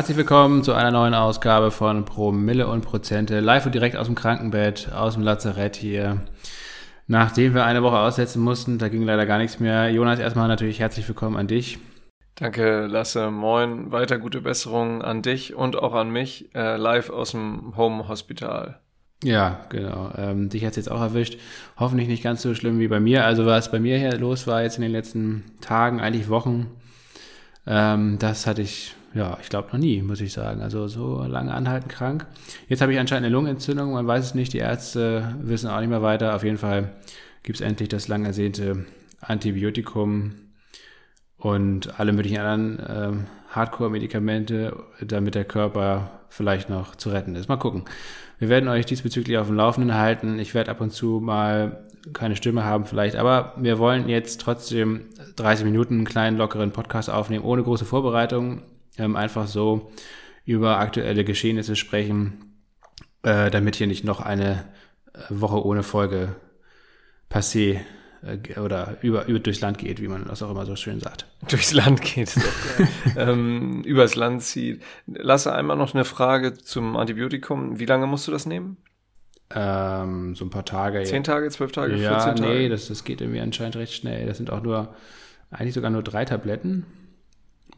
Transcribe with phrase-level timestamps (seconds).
[0.00, 3.40] Herzlich willkommen zu einer neuen Ausgabe von Promille und Prozente.
[3.40, 6.22] Live und direkt aus dem Krankenbett, aus dem Lazarett hier.
[7.06, 9.90] Nachdem wir eine Woche aussetzen mussten, da ging leider gar nichts mehr.
[9.90, 11.78] Jonas, erstmal natürlich herzlich willkommen an dich.
[12.36, 13.30] Danke, Lasse.
[13.30, 13.92] Moin.
[13.92, 18.80] Weiter gute Besserung an dich und auch an mich, äh, live aus dem Home Hospital.
[19.22, 20.12] Ja, genau.
[20.16, 21.36] Ähm, dich hat es jetzt auch erwischt.
[21.76, 23.26] Hoffentlich nicht ganz so schlimm wie bei mir.
[23.26, 26.68] Also was bei mir hier los war jetzt in den letzten Tagen, eigentlich Wochen,
[27.66, 30.62] ähm, das hatte ich ja, ich glaube noch nie, muss ich sagen.
[30.62, 32.26] Also so lange anhaltend krank.
[32.68, 35.88] Jetzt habe ich anscheinend eine Lungenentzündung, man weiß es nicht, die Ärzte wissen auch nicht
[35.88, 36.36] mehr weiter.
[36.36, 36.92] Auf jeden Fall
[37.42, 38.86] gibt es endlich das lang ersehnte
[39.20, 40.34] Antibiotikum
[41.36, 47.48] und alle möglichen anderen ähm, Hardcore-Medikamente, damit der Körper vielleicht noch zu retten ist.
[47.48, 47.84] Mal gucken.
[48.38, 50.38] Wir werden euch diesbezüglich auf dem Laufenden halten.
[50.38, 51.84] Ich werde ab und zu mal
[52.14, 55.02] keine Stimme haben vielleicht, aber wir wollen jetzt trotzdem
[55.36, 58.62] 30 Minuten einen kleinen lockeren Podcast aufnehmen, ohne große Vorbereitung
[59.00, 59.90] ähm, einfach so
[60.44, 62.54] über aktuelle Geschehnisse sprechen,
[63.22, 64.64] äh, damit hier nicht noch eine
[65.12, 66.36] äh, Woche ohne Folge
[67.30, 67.80] passé
[68.22, 71.26] äh, oder über, über durchs Land geht, wie man das auch immer so schön sagt.
[71.48, 72.34] Durchs Land geht,
[73.16, 74.82] ähm, übers Land zieht.
[75.06, 77.78] Lasse einmal noch eine Frage zum Antibiotikum.
[77.78, 78.76] Wie lange musst du das nehmen?
[79.52, 81.02] Ähm, so ein paar Tage.
[81.02, 82.58] Zehn Tage, zwölf Tage, ja, 14 Tage?
[82.58, 84.26] nee, das, das geht irgendwie anscheinend recht schnell.
[84.26, 84.94] Das sind auch nur,
[85.50, 86.86] eigentlich sogar nur drei Tabletten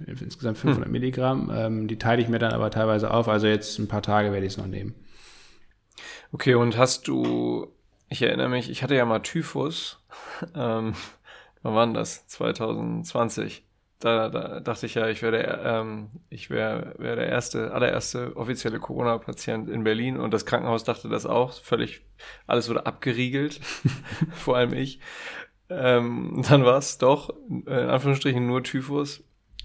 [0.07, 0.93] insgesamt 500 hm.
[0.93, 1.51] Milligramm.
[1.55, 3.29] Ähm, die teile ich mir dann aber teilweise auf.
[3.29, 4.95] Also jetzt ein paar Tage werde ich es noch nehmen.
[6.33, 7.69] Okay, und hast du,
[8.09, 9.99] ich erinnere mich, ich hatte ja mal Typhus.
[10.55, 10.95] Ähm,
[11.63, 12.27] wann war das?
[12.27, 13.65] 2020.
[14.01, 18.37] Da, da dachte ich ja, ich wäre der, ähm, ich wäre wär der erste, allererste
[18.37, 21.53] offizielle Corona-Patient in Berlin und das Krankenhaus dachte das auch.
[21.53, 22.05] Völlig,
[22.49, 23.61] alles wurde abgeriegelt,
[24.33, 24.99] vor allem ich.
[25.71, 29.23] Ähm, dann war es doch, in Anführungsstrichen, nur Typhus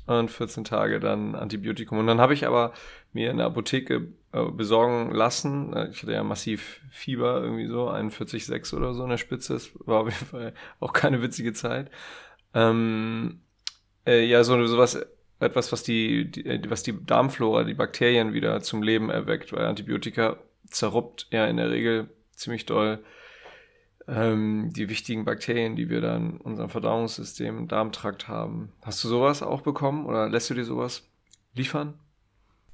[0.07, 1.99] und 14 Tage dann Antibiotikum.
[1.99, 2.73] Und dann habe ich aber
[3.13, 5.73] mir in der Apotheke äh, besorgen lassen.
[5.73, 9.53] Äh, ich hatte ja massiv Fieber, irgendwie so, 41,6 oder so in der Spitze.
[9.53, 11.91] Das war auf jeden Fall auch keine witzige Zeit.
[12.53, 13.41] Ähm,
[14.05, 14.99] äh, ja, so sowas,
[15.39, 19.65] etwas, was die, die, äh, was die Darmflora, die Bakterien wieder zum Leben erweckt, weil
[19.65, 23.03] Antibiotika zerruppt ja in der Regel ziemlich doll
[24.07, 28.71] ähm, die wichtigen Bakterien, die wir dann in unserem Verdauungssystem, Darmtrakt haben.
[28.81, 31.03] Hast du sowas auch bekommen oder lässt du dir sowas
[31.53, 31.93] liefern?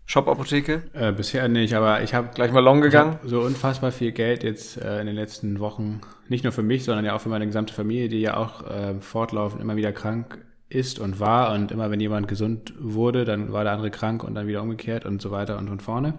[0.06, 0.84] Shop-Apotheke?
[0.94, 3.20] Äh, bisher nicht, aber ich habe gleich mal long gegangen.
[3.24, 7.06] so unfassbar viel Geld jetzt äh, in den letzten Wochen, nicht nur für mich, sondern
[7.06, 11.00] ja auch für meine gesamte Familie, die ja auch äh, fortlaufend immer wieder krank ist
[11.00, 14.48] und war und immer wenn jemand gesund wurde, dann war der andere krank und dann
[14.48, 16.16] wieder umgekehrt und so weiter und von vorne.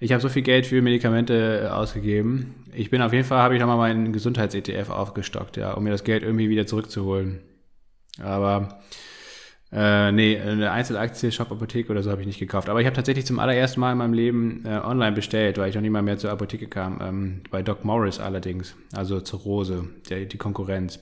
[0.00, 2.54] Ich habe so viel Geld für Medikamente äh, ausgegeben.
[2.72, 6.04] Ich bin auf jeden Fall, habe ich nochmal meinen Gesundheits-ETF aufgestockt, ja, um mir das
[6.04, 7.40] Geld irgendwie wieder zurückzuholen.
[8.22, 8.80] Aber
[9.70, 12.68] äh, nee, eine Einzelaktie, Shop, Apotheke oder so habe ich nicht gekauft.
[12.68, 15.74] Aber ich habe tatsächlich zum allerersten Mal in meinem Leben äh, online bestellt, weil ich
[15.74, 17.00] noch nie mal mehr zur Apotheke kam.
[17.02, 21.00] Ähm, bei Doc Morris allerdings, also zur Rose, der, die Konkurrenz.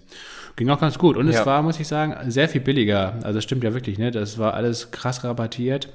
[0.56, 1.16] Ging auch ganz gut.
[1.16, 1.40] Und ja.
[1.40, 3.14] es war, muss ich sagen, sehr viel billiger.
[3.22, 4.10] Also das stimmt ja wirklich, ne?
[4.10, 5.88] Das war alles krass rabattiert.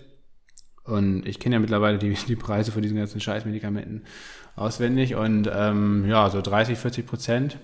[0.92, 4.04] Und ich kenne ja mittlerweile die, die Preise von diesen ganzen Scheißmedikamenten
[4.56, 7.58] auswendig und ähm, ja, so 30, 40 Prozent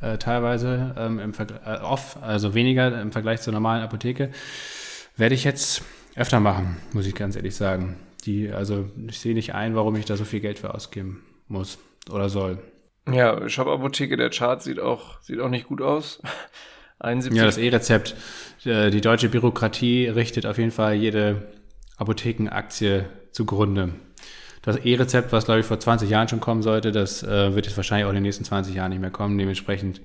[0.00, 4.30] äh, teilweise ähm, im Vergleich, äh, off, also weniger im Vergleich zur normalen Apotheke,
[5.16, 5.82] werde ich jetzt
[6.14, 7.96] öfter machen, muss ich ganz ehrlich sagen.
[8.24, 11.78] Die, also ich sehe nicht ein, warum ich da so viel Geld für ausgeben muss
[12.10, 12.58] oder soll.
[13.10, 16.20] Ja, Shop-Apotheke, der Chart sieht auch, sieht auch nicht gut aus.
[17.00, 17.36] 71.
[17.38, 18.14] Ja, das E-Rezept.
[18.64, 21.57] Äh, die deutsche Bürokratie richtet auf jeden Fall jede
[21.98, 23.90] Apothekenaktie zugrunde.
[24.62, 27.76] Das E-Rezept, was glaube ich vor 20 Jahren schon kommen sollte, das äh, wird jetzt
[27.76, 29.38] wahrscheinlich auch in den nächsten 20 Jahren nicht mehr kommen.
[29.38, 30.00] Dementsprechend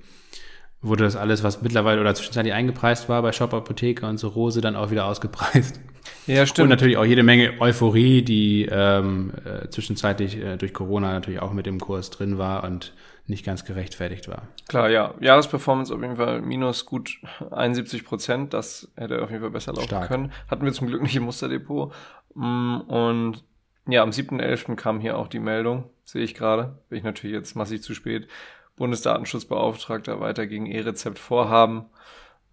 [0.80, 4.60] wurde das alles, was mittlerweile oder zwischenzeitlich eingepreist war bei Shop Apotheke und so Rose,
[4.60, 5.80] dann auch wieder ausgepreist.
[6.26, 6.64] Ja, stimmt.
[6.64, 11.52] Und natürlich auch jede Menge Euphorie, die ähm, äh, zwischenzeitlich äh, durch Corona natürlich auch
[11.52, 12.92] mit dem Kurs drin war und
[13.26, 14.48] nicht ganz gerechtfertigt war.
[14.68, 15.14] Klar, ja.
[15.20, 18.52] Jahresperformance auf jeden Fall minus gut 71 Prozent.
[18.52, 20.08] Das hätte auf jeden Fall besser laufen Stark.
[20.08, 20.32] können.
[20.50, 21.92] Hatten wir zum Glück nicht im Musterdepot.
[22.34, 23.44] Mm, und
[23.86, 24.76] ja, am 7.11.
[24.76, 26.78] kam hier auch die Meldung, sehe ich gerade.
[26.88, 28.28] Bin ich natürlich jetzt massiv zu spät.
[28.76, 31.86] Bundesdatenschutzbeauftragter weiter gegen E-Rezept vorhaben.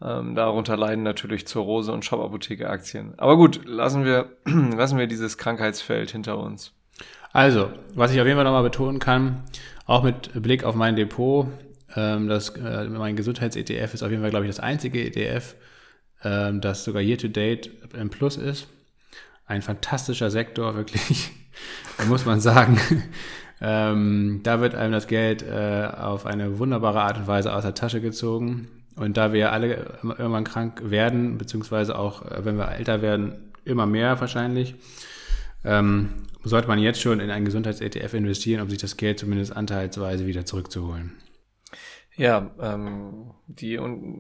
[0.02, 3.14] Ähm, darunter leiden natürlich zur Rose und Shop-Apotheke Aktien.
[3.18, 6.74] Aber gut, lassen wir, lassen wir dieses Krankheitsfeld hinter uns.
[7.34, 9.44] Also, was ich auf jeden Fall nochmal betonen kann,
[9.86, 11.48] auch mit Blick auf mein Depot,
[11.96, 15.56] ähm, das, äh, mein Gesundheits-ETF ist auf jeden Fall, glaube ich, das einzige ETF,
[16.24, 18.68] ähm, das sogar year-to-date im Plus ist.
[19.46, 21.32] Ein fantastischer Sektor, wirklich,
[22.08, 22.80] muss man sagen.
[23.62, 27.76] ähm, da wird einem das Geld äh, auf eine wunderbare Art und Weise aus der
[27.76, 28.68] Tasche gezogen.
[28.96, 33.86] Und da wir alle irgendwann krank werden, beziehungsweise auch, äh, wenn wir älter werden, immer
[33.86, 34.76] mehr wahrscheinlich.
[35.64, 40.26] Ähm, sollte man jetzt schon in einen Gesundheits-ETF investieren, um sich das Geld zumindest anteilsweise
[40.26, 41.14] wieder zurückzuholen.
[42.16, 43.78] Ja, ähm, die,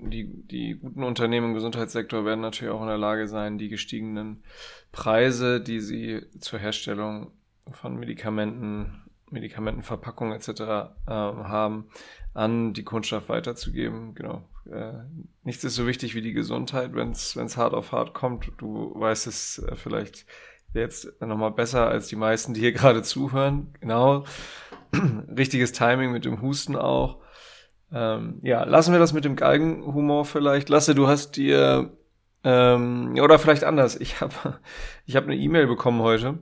[0.09, 4.43] die, die guten Unternehmen im Gesundheitssektor werden natürlich auch in der Lage sein, die gestiegenen
[4.91, 7.31] Preise, die sie zur Herstellung
[7.71, 10.49] von Medikamenten, Medikamentenverpackungen etc.
[10.49, 11.89] Äh, haben,
[12.33, 14.15] an die Kundschaft weiterzugeben.
[14.15, 14.47] Genau.
[14.71, 15.03] Äh,
[15.43, 18.51] nichts ist so wichtig wie die Gesundheit, wenn es hart auf hart kommt.
[18.57, 20.25] Du weißt es äh, vielleicht
[20.73, 23.73] jetzt nochmal besser als die meisten, die hier gerade zuhören.
[23.79, 24.25] Genau.
[25.37, 27.19] Richtiges Timing mit dem Husten auch.
[27.93, 30.69] Ähm, ja, lassen wir das mit dem Galgenhumor vielleicht.
[30.69, 31.91] Lasse, du hast dir
[32.43, 33.99] ähm, oder vielleicht anders.
[33.99, 34.33] Ich habe
[35.05, 36.39] ich hab eine E-Mail bekommen heute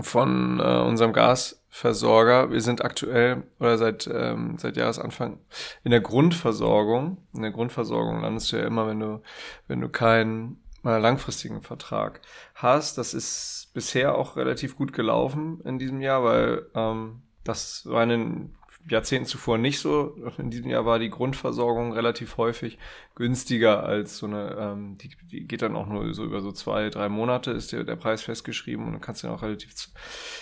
[0.00, 2.50] von äh, unserem Gasversorger.
[2.50, 5.38] Wir sind aktuell oder seit ähm, seit Jahresanfang
[5.84, 7.18] in der Grundversorgung.
[7.34, 9.22] In der Grundversorgung landest du ja immer, wenn du
[9.68, 12.20] wenn du keinen mal langfristigen Vertrag
[12.54, 12.96] hast.
[12.96, 18.08] Das ist bisher auch relativ gut gelaufen in diesem Jahr, weil ähm, das war in
[18.08, 18.54] den
[18.88, 20.16] Jahrzehnten zuvor nicht so.
[20.38, 22.78] In diesem Jahr war die Grundversorgung relativ häufig
[23.14, 26.88] günstiger als so eine, ähm, die, die geht dann auch nur so über so zwei,
[26.90, 29.90] drei Monate, ist der, der Preis festgeschrieben und dann kannst du dann auch relativ zu,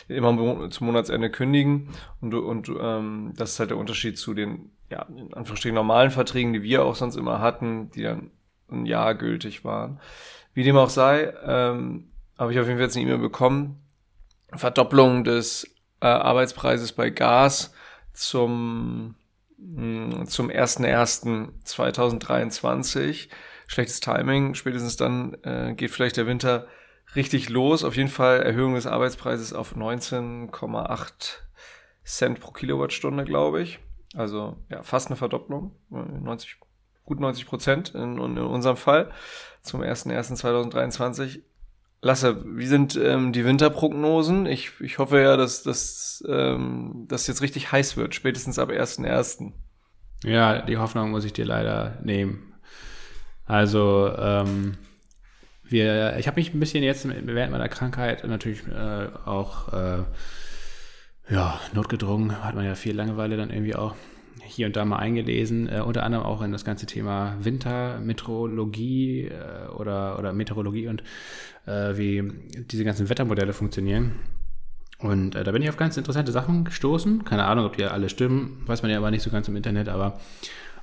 [0.08, 1.88] immer zum Monatsende kündigen.
[2.20, 6.52] Und, und ähm, das ist halt der Unterschied zu den, ja, in Anführungsstrichen normalen Verträgen,
[6.52, 8.30] die wir auch sonst immer hatten, die dann
[8.70, 10.00] ein Jahr gültig waren.
[10.54, 13.82] Wie dem auch sei, ähm, habe ich auf jeden Fall jetzt eine E-Mail bekommen.
[14.52, 15.68] Verdopplung des
[16.00, 17.74] äh, Arbeitspreises bei Gas
[18.12, 19.16] zum,
[19.58, 23.28] mh, hm, zum 01.01.2023.
[23.66, 26.66] Schlechtes Timing, spätestens dann äh, geht vielleicht der Winter
[27.16, 27.82] richtig los.
[27.82, 31.38] Auf jeden Fall Erhöhung des Arbeitspreises auf 19,8
[32.04, 33.80] Cent pro Kilowattstunde, glaube ich.
[34.14, 35.74] Also ja, fast eine Verdopplung.
[35.90, 36.58] 90,
[37.04, 39.10] gut 90 Prozent in, in unserem Fall
[39.64, 41.40] zum 01.01.2023.
[42.00, 44.44] Lasse, wie sind ähm, die Winterprognosen?
[44.44, 49.52] Ich, ich hoffe ja, dass das ähm, jetzt richtig heiß wird, spätestens ab 1.1.
[50.22, 52.54] Ja, die Hoffnung muss ich dir leider nehmen.
[53.46, 54.76] Also, ähm,
[55.62, 60.04] wir, ich habe mich ein bisschen jetzt während meiner Krankheit natürlich äh, auch äh,
[61.30, 63.94] ja, notgedrungen, hat man ja viel Langeweile dann irgendwie auch
[64.44, 69.68] hier und da mal eingelesen, äh, unter anderem auch in das ganze Thema Wintermeteorologie äh,
[69.76, 71.02] oder, oder Meteorologie und
[71.66, 72.32] äh, wie
[72.70, 74.12] diese ganzen Wettermodelle funktionieren.
[74.98, 77.24] Und äh, da bin ich auf ganz interessante Sachen gestoßen.
[77.24, 79.88] Keine Ahnung, ob die alle stimmen, weiß man ja aber nicht so ganz im Internet,
[79.88, 80.20] aber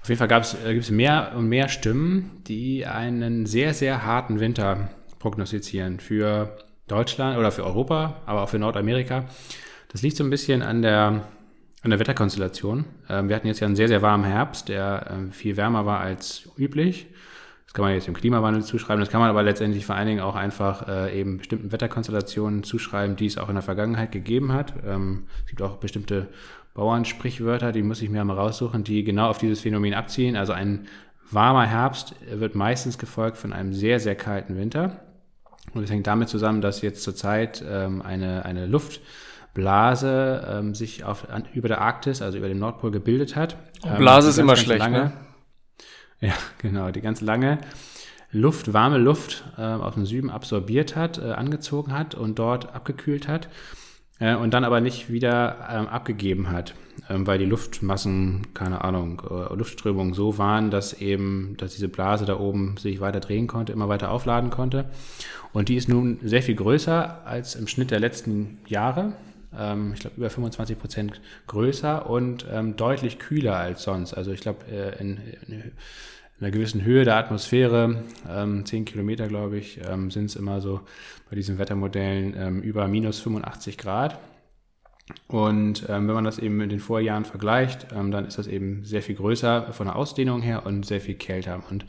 [0.01, 4.39] auf jeden Fall äh, gibt es mehr und mehr Stimmen, die einen sehr, sehr harten
[4.39, 6.57] Winter prognostizieren für
[6.87, 9.25] Deutschland oder für Europa, aber auch für Nordamerika.
[9.89, 11.27] Das liegt so ein bisschen an der
[11.83, 12.85] an der Wetterkonstellation.
[13.09, 15.99] Ähm, wir hatten jetzt ja einen sehr, sehr warmen Herbst, der ähm, viel wärmer war
[15.99, 17.07] als üblich.
[17.65, 18.99] Das kann man jetzt dem Klimawandel zuschreiben.
[18.99, 23.15] Das kann man aber letztendlich vor allen Dingen auch einfach äh, eben bestimmten Wetterkonstellationen zuschreiben,
[23.15, 24.73] die es auch in der Vergangenheit gegeben hat.
[24.85, 26.27] Ähm, es gibt auch bestimmte
[26.73, 30.35] Bauernsprichwörter, die muss ich mir mal raussuchen, die genau auf dieses Phänomen abziehen.
[30.35, 30.87] Also ein
[31.31, 34.99] warmer Herbst wird meistens gefolgt von einem sehr, sehr kalten Winter.
[35.73, 38.99] Und es hängt damit zusammen, dass jetzt zurzeit ähm, eine, eine Luft
[39.53, 43.57] Blase ähm, sich auf, an, über der Arktis, also über dem Nordpol gebildet hat.
[43.83, 45.11] Ähm, Blase ist immer schlecht, lange, ne?
[46.21, 47.57] Ja, genau, die ganz lange
[48.31, 53.27] Luft, warme Luft äh, aus dem Süden absorbiert hat, äh, angezogen hat und dort abgekühlt
[53.27, 53.49] hat
[54.19, 56.75] äh, und dann aber nicht wieder ähm, abgegeben hat,
[57.09, 62.25] ähm, weil die Luftmassen, keine Ahnung, äh, Luftströmungen so waren, dass eben, dass diese Blase
[62.25, 64.85] da oben sich weiter drehen konnte, immer weiter aufladen konnte.
[65.51, 69.13] Und die ist nun sehr viel größer als im Schnitt der letzten Jahre
[69.57, 74.13] ähm, ich glaube, über 25 Prozent größer und ähm, deutlich kühler als sonst.
[74.13, 75.17] Also ich glaube, äh, in,
[75.47, 75.71] in,
[76.39, 80.81] einer gewissen Höhe der Atmosphäre, ähm, 10 Kilometer, glaube ich, ähm, sind es immer so
[81.29, 84.19] bei diesen Wettermodellen ähm, über minus 85 Grad.
[85.27, 88.85] Und ähm, wenn man das eben mit den Vorjahren vergleicht, ähm, dann ist das eben
[88.85, 91.61] sehr viel größer von der Ausdehnung her und sehr viel kälter.
[91.69, 91.85] Und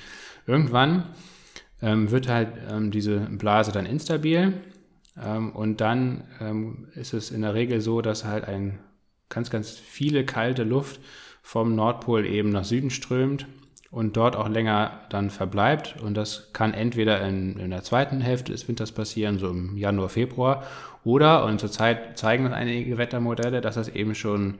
[0.47, 1.05] irgendwann
[1.81, 4.55] ähm, wird halt ähm, diese Blase dann instabil
[5.15, 8.79] und dann ähm, ist es in der Regel so, dass halt ein
[9.29, 11.01] ganz, ganz viele kalte Luft
[11.43, 13.47] vom Nordpol eben nach Süden strömt
[13.91, 16.01] und dort auch länger dann verbleibt.
[16.01, 20.09] Und das kann entweder in, in der zweiten Hälfte des Winters passieren, so im Januar,
[20.09, 20.65] Februar,
[21.05, 24.59] oder, und zurzeit zeigen einige Wettermodelle, dass das eben schon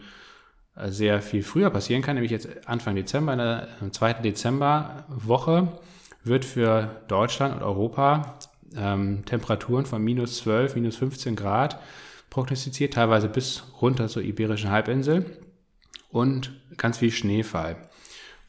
[0.77, 5.69] äh, sehr viel früher passieren kann, nämlich jetzt Anfang Dezember, in der zweiten Dezemberwoche
[6.25, 8.39] wird für Deutschland und Europa
[8.77, 11.79] ähm, Temperaturen von minus 12, minus 15 Grad
[12.31, 15.27] prognostiziert, teilweise bis runter zur Iberischen Halbinsel
[16.11, 17.77] und ganz viel Schneefall.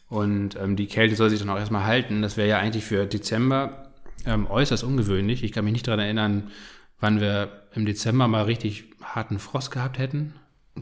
[0.09, 2.21] Und ähm, die Kälte soll sich dann auch erstmal halten.
[2.21, 3.91] Das wäre ja eigentlich für Dezember
[4.25, 5.43] ähm, äußerst ungewöhnlich.
[5.43, 6.51] Ich kann mich nicht daran erinnern,
[6.99, 10.35] wann wir im Dezember mal richtig harten Frost gehabt hätten.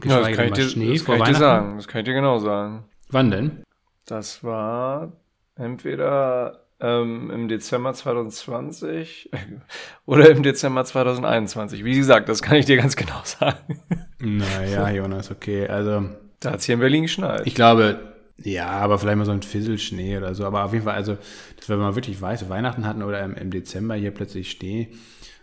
[0.04, 1.76] Ja, das kann ich dir, Schnee das kann ich dir sagen.
[1.76, 2.84] Das kann ich dir genau sagen.
[3.10, 3.62] Wann denn?
[4.06, 5.12] Das war
[5.56, 9.30] entweder ähm, im Dezember 2020
[10.06, 11.84] oder im Dezember 2021.
[11.84, 13.80] Wie gesagt, das kann ich dir ganz genau sagen.
[14.18, 15.66] Naja, Jonas, okay.
[15.68, 16.04] Also.
[16.40, 17.46] Da hat es hier in Berlin geschneit.
[17.46, 18.00] Ich glaube,
[18.38, 20.44] ja, aber vielleicht mal so ein Fisselschnee oder so.
[20.44, 21.16] Aber auf jeden Fall, also,
[21.56, 24.88] dass wir mal wirklich weiße Weihnachten hatten oder im, im Dezember hier plötzlich Schnee.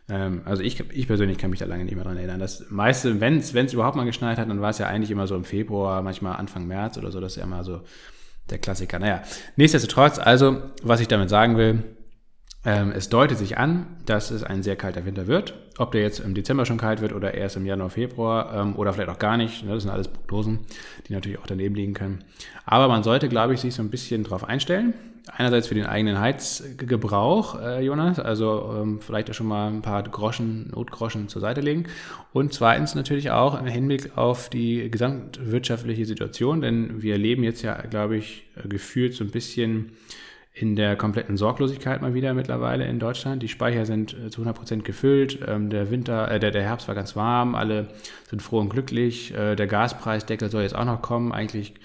[0.09, 2.41] Ähm, also ich, ich persönlich kann mich da lange nicht mehr dran erinnern.
[2.41, 5.37] Das meiste, wenn es überhaupt mal geschneit hat, dann war es ja eigentlich immer so
[5.37, 7.21] im Februar, manchmal Anfang März oder so.
[7.21, 7.81] Das ist ja immer so
[8.51, 8.99] der Klassiker.
[8.99, 9.23] Naja,
[9.55, 11.83] nichtsdestotrotz, also, was ich damit sagen will,
[12.65, 15.53] ähm, es deutet sich an, dass es ein sehr kalter Winter wird.
[15.77, 18.91] Ob der jetzt im Dezember schon kalt wird oder erst im Januar, Februar ähm, oder
[18.91, 19.63] vielleicht auch gar nicht.
[19.63, 20.59] Ne, das sind alles Prognosen,
[21.07, 22.25] die natürlich auch daneben liegen können.
[22.65, 24.93] Aber man sollte, glaube ich, sich so ein bisschen drauf einstellen.
[25.35, 30.03] Einerseits für den eigenen Heizgebrauch, äh, Jonas, also ähm, vielleicht auch schon mal ein paar
[30.03, 31.85] Groschen, Notgroschen zur Seite legen.
[32.33, 37.81] Und zweitens natürlich auch im Hinblick auf die gesamtwirtschaftliche Situation, denn wir leben jetzt ja,
[37.81, 39.91] glaube ich, gefühlt so ein bisschen
[40.53, 43.41] in der kompletten Sorglosigkeit mal wieder mittlerweile in Deutschland.
[43.41, 45.39] Die Speicher sind äh, zu 100 Prozent gefüllt.
[45.47, 47.55] Ähm, der Winter, äh, der, der Herbst war ganz warm.
[47.55, 47.87] Alle
[48.29, 49.33] sind froh und glücklich.
[49.33, 51.31] Äh, der Gaspreisdeckel soll jetzt auch noch kommen.
[51.31, 51.75] Eigentlich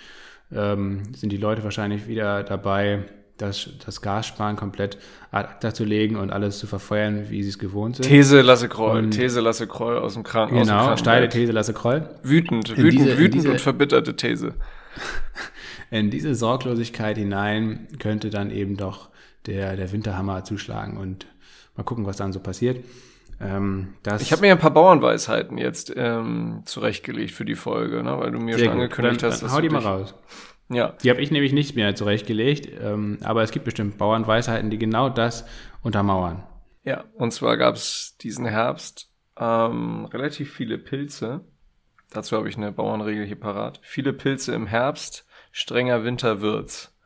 [0.52, 3.04] ähm, sind die Leute wahrscheinlich wieder dabei,
[3.38, 4.96] das, das Gassparen komplett
[5.30, 8.06] ad acta zu legen und alles zu verfeuern, wie sie es gewohnt sind.
[8.06, 10.66] These Lasse Kroll, und These Lasse Kroll aus dem Krankenhaus.
[10.66, 12.08] Genau, steile These Lasse Kroll.
[12.22, 14.54] Wütend, wütend, diese, wütend diese, und verbitterte These.
[15.90, 19.08] in diese Sorglosigkeit hinein könnte dann eben doch
[19.46, 21.26] der, der Winterhammer zuschlagen und
[21.76, 22.84] mal gucken, was dann so passiert.
[23.40, 28.30] Ähm, ich habe mir ein paar Bauernweisheiten jetzt ähm, zurechtgelegt für die Folge, ne, weil
[28.30, 29.42] du mir schon angekündigt dann, hast.
[29.42, 30.14] Dann hau die mal raus.
[30.68, 30.94] Ja.
[31.02, 35.08] Die habe ich nämlich nicht mehr zurechtgelegt, ähm, aber es gibt bestimmt Bauernweisheiten, die genau
[35.08, 35.46] das
[35.82, 36.42] untermauern.
[36.84, 41.40] Ja, und zwar gab es diesen Herbst ähm, relativ viele Pilze.
[42.10, 43.80] Dazu habe ich eine Bauernregel hier parat.
[43.82, 46.96] Viele Pilze im Herbst, strenger Winter wird's.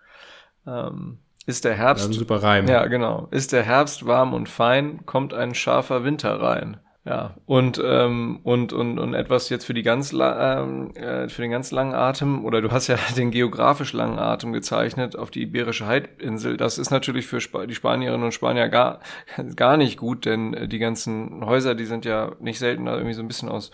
[0.67, 2.07] Ähm, ist der Herbst.
[2.07, 2.69] Ein super Reim.
[2.69, 3.29] Ja, genau.
[3.31, 6.79] Ist der Herbst warm und fein, kommt ein scharfer Winter rein.
[7.09, 11.51] Ja, und, ähm, und, und, und etwas jetzt für die ganz ähm, äh, für den
[11.51, 15.87] ganz langen Atem, oder du hast ja den geografisch langen Atem gezeichnet auf die Iberische
[15.87, 16.59] Halbinsel.
[16.59, 19.01] Das ist natürlich für Sp die Spanierinnen und Spanier gar,
[19.57, 23.23] gar nicht gut, denn äh, die ganzen Häuser, die sind ja nicht selten irgendwie so
[23.23, 23.71] ein bisschen aus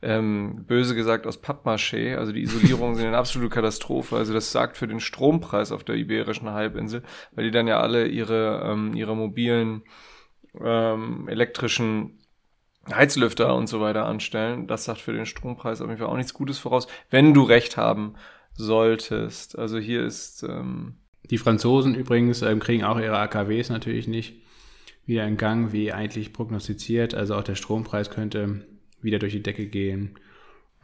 [0.00, 2.16] ähm, böse gesagt aus Pappmaché.
[2.16, 4.14] Also die Isolierungen sind eine absolute Katastrophe.
[4.14, 8.06] Also das sagt für den Strompreis auf der Iberischen Halbinsel, weil die dann ja alle
[8.06, 9.82] ihre, ähm, ihre mobilen
[10.62, 12.18] ähm, elektrischen
[12.94, 14.66] Heizlüfter und so weiter anstellen.
[14.66, 17.76] Das sagt für den Strompreis auf jeden Fall auch nichts Gutes voraus, wenn du recht
[17.76, 18.14] haben
[18.54, 19.58] solltest.
[19.58, 20.42] Also hier ist.
[20.42, 20.96] Ähm
[21.30, 24.34] die Franzosen übrigens ähm, kriegen auch ihre AKWs natürlich nicht
[25.04, 27.14] wieder in Gang, wie eigentlich prognostiziert.
[27.14, 28.66] Also auch der Strompreis könnte
[29.00, 30.18] wieder durch die Decke gehen.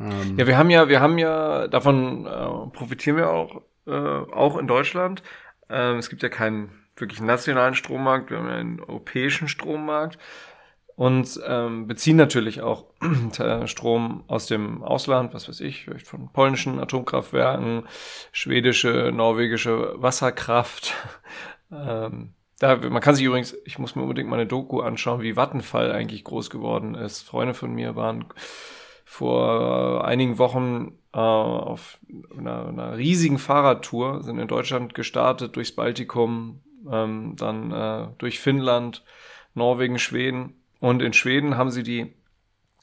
[0.00, 4.58] Ähm ja, wir haben ja, wir haben ja, davon äh, profitieren wir auch, äh, auch
[4.58, 5.22] in Deutschland.
[5.68, 10.18] Ähm, es gibt ja keinen wirklich nationalen Strommarkt, wir haben ja einen europäischen Strommarkt
[10.96, 12.86] und ähm, beziehen natürlich auch
[13.66, 17.84] Strom aus dem Ausland, was weiß ich, vielleicht von polnischen Atomkraftwerken,
[18.32, 20.94] schwedische, norwegische Wasserkraft.
[21.72, 25.36] ähm, da, man kann sich übrigens, ich muss mir unbedingt mal eine Doku anschauen, wie
[25.36, 27.22] Vattenfall eigentlich groß geworden ist.
[27.22, 28.26] Freunde von mir waren
[29.04, 31.98] vor einigen Wochen äh, auf
[32.36, 39.04] einer, einer, riesigen Fahrradtour, sind in Deutschland gestartet, durchs Baltikum, ähm, dann äh, durch Finnland,
[39.54, 40.54] Norwegen, Schweden.
[40.84, 42.12] Und in Schweden haben sie die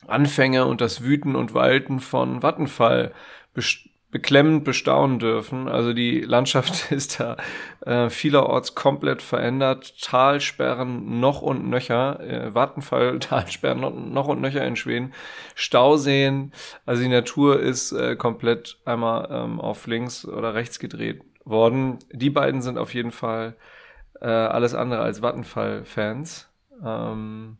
[0.07, 3.13] Anfänge und das Wüten und Walten von Vattenfall
[4.09, 5.69] beklemmend bestaunen dürfen.
[5.69, 7.37] Also die Landschaft ist da
[7.85, 10.01] äh, vielerorts komplett verändert.
[10.01, 15.13] Talsperren noch und nöcher, äh, Vattenfall, Talsperren noch, noch, und nöcher in Schweden,
[15.53, 16.53] Stauseen.
[16.87, 21.99] Also die Natur ist äh, komplett einmal ähm, auf links oder rechts gedreht worden.
[22.11, 23.55] Die beiden sind auf jeden Fall
[24.21, 26.47] äh, alles andere als Vattenfall-Fans.
[26.83, 27.57] Ähm,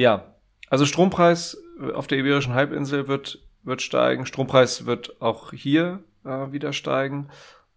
[0.00, 0.34] ja,
[0.70, 1.62] also Strompreis
[1.94, 7.28] auf der Iberischen Halbinsel wird wird steigen, Strompreis wird auch hier äh, wieder steigen.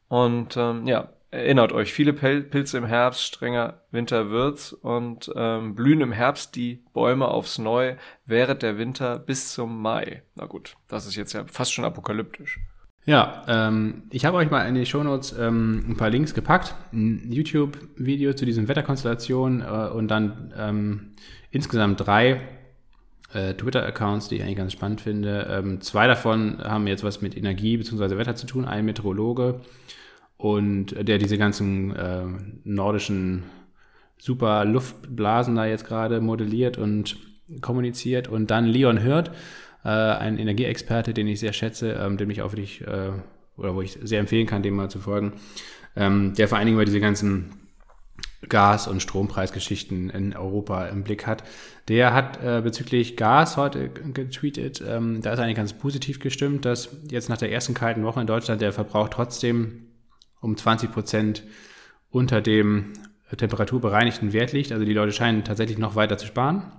[0.08, 6.02] Und ähm, ja, erinnert euch, viele Pilze im Herbst, strenger Winter wird's und ähm, blühen
[6.02, 10.24] im Herbst die Bäume aufs Neu während der Winter bis zum Mai.
[10.36, 12.60] Na gut, das ist jetzt ja fast schon apokalyptisch.
[13.06, 16.76] Ja, ähm, ich habe euch mal in die Shownotes ähm, ein paar Links gepackt.
[16.94, 21.12] Ein YouTube-Video zu diesen Wetterkonstellationen äh, und dann ähm,
[21.52, 22.42] insgesamt drei
[23.34, 25.48] äh, Twitter-Accounts, die ich eigentlich ganz spannend finde.
[25.50, 28.18] Ähm, zwei davon haben jetzt was mit Energie bzw.
[28.18, 28.66] Wetter zu tun.
[28.66, 29.62] Ein Meteorologe
[30.38, 32.24] und der diese ganzen äh,
[32.64, 33.44] nordischen
[34.18, 37.18] super Luftblasen da jetzt gerade modelliert und
[37.62, 38.28] kommuniziert.
[38.28, 39.32] Und dann Leon Hirt,
[39.84, 43.12] äh, ein Energieexperte, den ich sehr schätze, ähm, dem ich auch wirklich, äh,
[43.58, 45.34] oder wo ich sehr empfehlen kann, dem mal zu folgen,
[45.96, 47.52] ähm, der vor allen Dingen über diese ganzen
[48.50, 51.44] Gas- und Strompreisgeschichten in Europa im Blick hat.
[51.88, 56.90] Der hat äh, bezüglich Gas heute getweetet, ähm, da ist eigentlich ganz positiv gestimmt, dass
[57.10, 59.88] jetzt nach der ersten kalten Woche in Deutschland der Verbrauch trotzdem
[60.40, 61.44] um 20 Prozent
[62.10, 62.94] unter dem
[63.38, 64.72] temperaturbereinigten Wert liegt.
[64.72, 66.72] Also die Leute scheinen tatsächlich noch weiter zu sparen.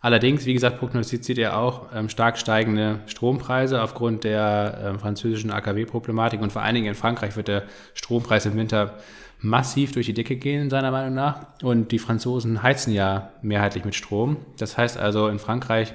[0.00, 6.40] Allerdings, wie gesagt, prognostiziert er auch ähm, stark steigende Strompreise aufgrund der ähm, französischen AKW-Problematik
[6.40, 7.64] und vor allen Dingen in Frankreich wird der
[7.94, 8.98] Strompreis im Winter
[9.40, 11.46] massiv durch die Decke gehen, seiner Meinung nach.
[11.62, 14.38] Und die Franzosen heizen ja mehrheitlich mit Strom.
[14.58, 15.94] Das heißt also, in Frankreich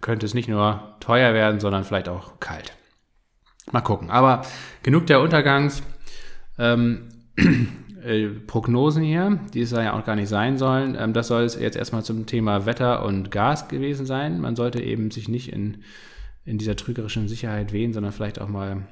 [0.00, 2.72] könnte es nicht nur teuer werden, sondern vielleicht auch kalt.
[3.72, 4.10] Mal gucken.
[4.10, 4.42] Aber
[4.82, 5.82] genug der Untergangs.
[6.58, 7.08] Ähm,
[8.04, 8.28] äh,
[9.00, 10.96] hier, die es ja auch gar nicht sein sollen.
[10.98, 14.40] Ähm, das soll es jetzt erstmal zum Thema Wetter und Gas gewesen sein.
[14.40, 15.78] Man sollte eben sich nicht in,
[16.44, 18.86] in dieser trügerischen Sicherheit wehen, sondern vielleicht auch mal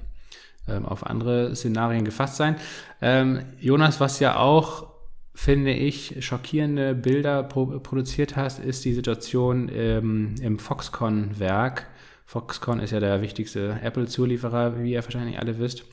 [0.66, 2.56] auf andere Szenarien gefasst sein.
[3.02, 4.88] Ähm, Jonas, was ja auch,
[5.34, 11.86] finde ich, schockierende Bilder pro produziert hast, ist die Situation ähm, im Foxconn-Werk.
[12.26, 15.84] Foxconn ist ja der wichtigste Apple-Zulieferer, wie ihr wahrscheinlich alle wisst.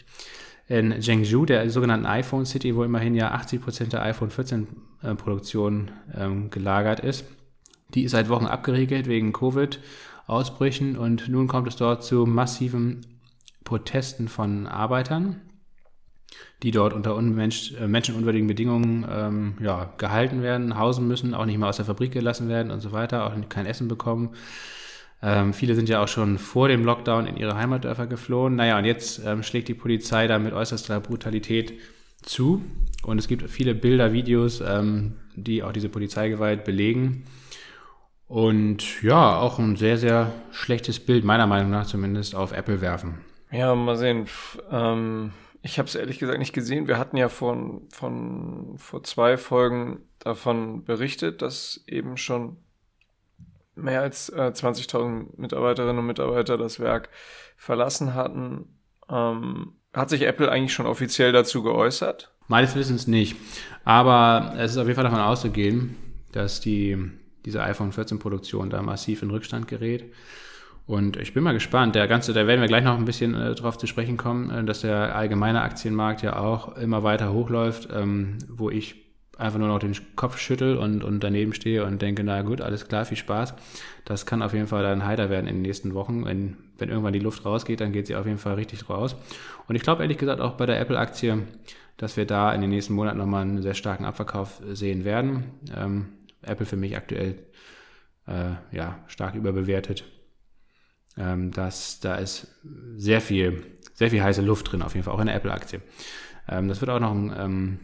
[0.68, 4.68] In Zhengzhou, der sogenannten iPhone City, wo immerhin ja 80% der iPhone 14
[5.04, 5.16] äh,
[6.16, 7.26] ähm, gelagert ist.
[7.94, 13.02] Die ist seit Wochen abgeriegelt wegen Covid-Ausbrüchen und nun kommt es dort zu massiven
[13.72, 15.40] Protesten von Arbeitern,
[16.62, 21.58] die dort unter unmensch, äh, menschenunwürdigen Bedingungen ähm, ja, gehalten werden, hausen müssen, auch nicht
[21.58, 24.36] mehr aus der Fabrik gelassen werden und so weiter, auch kein Essen bekommen.
[25.24, 28.58] Ähm, viele sind ja auch schon vor dem Lockdown in ihre Heimatdörfer geflohen.
[28.58, 31.72] Naja, und jetzt ähm, schlägt die Polizei da mit äußerster Brutalität
[32.24, 32.62] zu.
[33.04, 37.24] Und es gibt viele Bilder, Videos, ähm, die auch diese Polizeigewalt belegen.
[38.28, 43.31] Und ja, auch ein sehr, sehr schlechtes Bild, meiner Meinung nach zumindest, auf Apple werfen.
[43.52, 44.28] Ja, mal sehen.
[44.70, 46.88] Ähm, ich habe es ehrlich gesagt nicht gesehen.
[46.88, 52.58] Wir hatten ja von, von vor zwei Folgen davon berichtet, dass eben schon
[53.76, 57.10] mehr als äh, 20.000 Mitarbeiterinnen und Mitarbeiter das Werk
[57.58, 58.80] verlassen hatten.
[59.10, 62.34] Ähm, hat sich Apple eigentlich schon offiziell dazu geäußert?
[62.48, 63.36] Meines Wissens nicht.
[63.84, 65.98] Aber es ist auf jeden Fall davon auszugehen,
[66.32, 66.98] dass die,
[67.46, 70.14] diese iPhone 14 Produktion da massiv in Rückstand gerät.
[70.92, 71.96] Und ich bin mal gespannt.
[71.96, 74.62] Der ganze, da werden wir gleich noch ein bisschen äh, drauf zu sprechen kommen, äh,
[74.66, 78.96] dass der allgemeine Aktienmarkt ja auch immer weiter hochläuft, ähm, wo ich
[79.38, 82.90] einfach nur noch den Kopf schüttel und, und daneben stehe und denke, na gut, alles
[82.90, 83.54] klar, viel Spaß.
[84.04, 86.26] Das kann auf jeden Fall dann heiter werden in den nächsten Wochen.
[86.26, 89.16] Wenn, wenn irgendwann die Luft rausgeht, dann geht sie auf jeden Fall richtig raus.
[89.70, 91.44] Und ich glaube ehrlich gesagt auch bei der Apple-Aktie,
[91.96, 95.46] dass wir da in den nächsten Monaten nochmal einen sehr starken Abverkauf sehen werden.
[95.74, 96.10] Ähm,
[96.42, 97.36] Apple für mich aktuell
[98.28, 100.04] äh, ja, stark überbewertet
[101.18, 102.48] ähm, dass da ist
[102.96, 105.82] sehr viel, sehr viel heiße Luft drin, auf jeden Fall, auch in der Apple-Aktie.
[106.48, 107.80] Ähm, das wird auch noch ein ähm,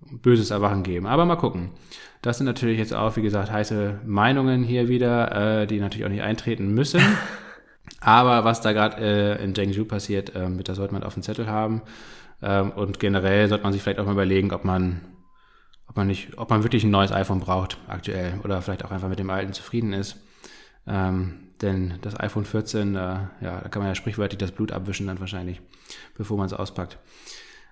[0.00, 1.06] böses Erwachen geben.
[1.06, 1.70] Aber mal gucken.
[2.22, 6.10] Das sind natürlich jetzt auch, wie gesagt, heiße Meinungen hier wieder, äh, die natürlich auch
[6.10, 7.00] nicht eintreten müssen.
[8.00, 8.96] Aber was da gerade
[9.38, 11.82] äh, in Zhengzhou passiert, ähm, das sollte man auf dem Zettel haben.
[12.42, 15.02] Ähm, und generell sollte man sich vielleicht auch mal überlegen, ob man,
[15.88, 19.08] ob man nicht, ob man wirklich ein neues iPhone braucht aktuell oder vielleicht auch einfach
[19.08, 20.16] mit dem alten zufrieden ist.
[20.86, 25.06] Ähm, denn das iPhone 14, äh, ja, da kann man ja sprichwörtlich das Blut abwischen
[25.06, 25.60] dann wahrscheinlich,
[26.16, 26.98] bevor man es auspackt.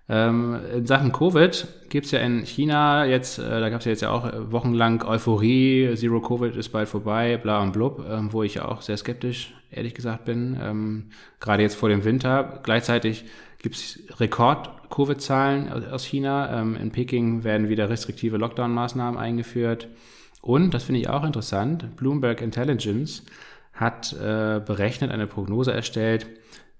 [0.06, 3.92] Ähm, in Sachen Covid gibt es ja in China jetzt, äh, da gab es ja
[3.92, 8.42] jetzt ja auch wochenlang Euphorie, Zero Covid ist bald vorbei, bla und blub, ähm, wo
[8.42, 10.58] ich auch sehr skeptisch, ehrlich gesagt, bin.
[10.62, 11.04] Ähm,
[11.40, 12.60] Gerade jetzt vor dem Winter.
[12.62, 13.24] Gleichzeitig
[13.62, 16.60] gibt es Rekord-Covid-Zahlen aus China.
[16.60, 19.88] Ähm, in Peking werden wieder restriktive Lockdown-Maßnahmen eingeführt.
[20.42, 23.22] Und, das finde ich auch interessant, Bloomberg Intelligence
[23.74, 26.26] hat äh, berechnet, eine Prognose erstellt,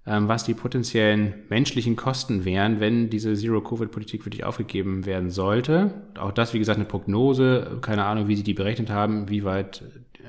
[0.07, 5.93] ähm, was die potenziellen menschlichen Kosten wären, wenn diese Zero-Covid-Politik wirklich aufgegeben werden sollte.
[6.19, 9.83] Auch das, wie gesagt, eine Prognose, keine Ahnung, wie sie die berechnet haben, wie weit,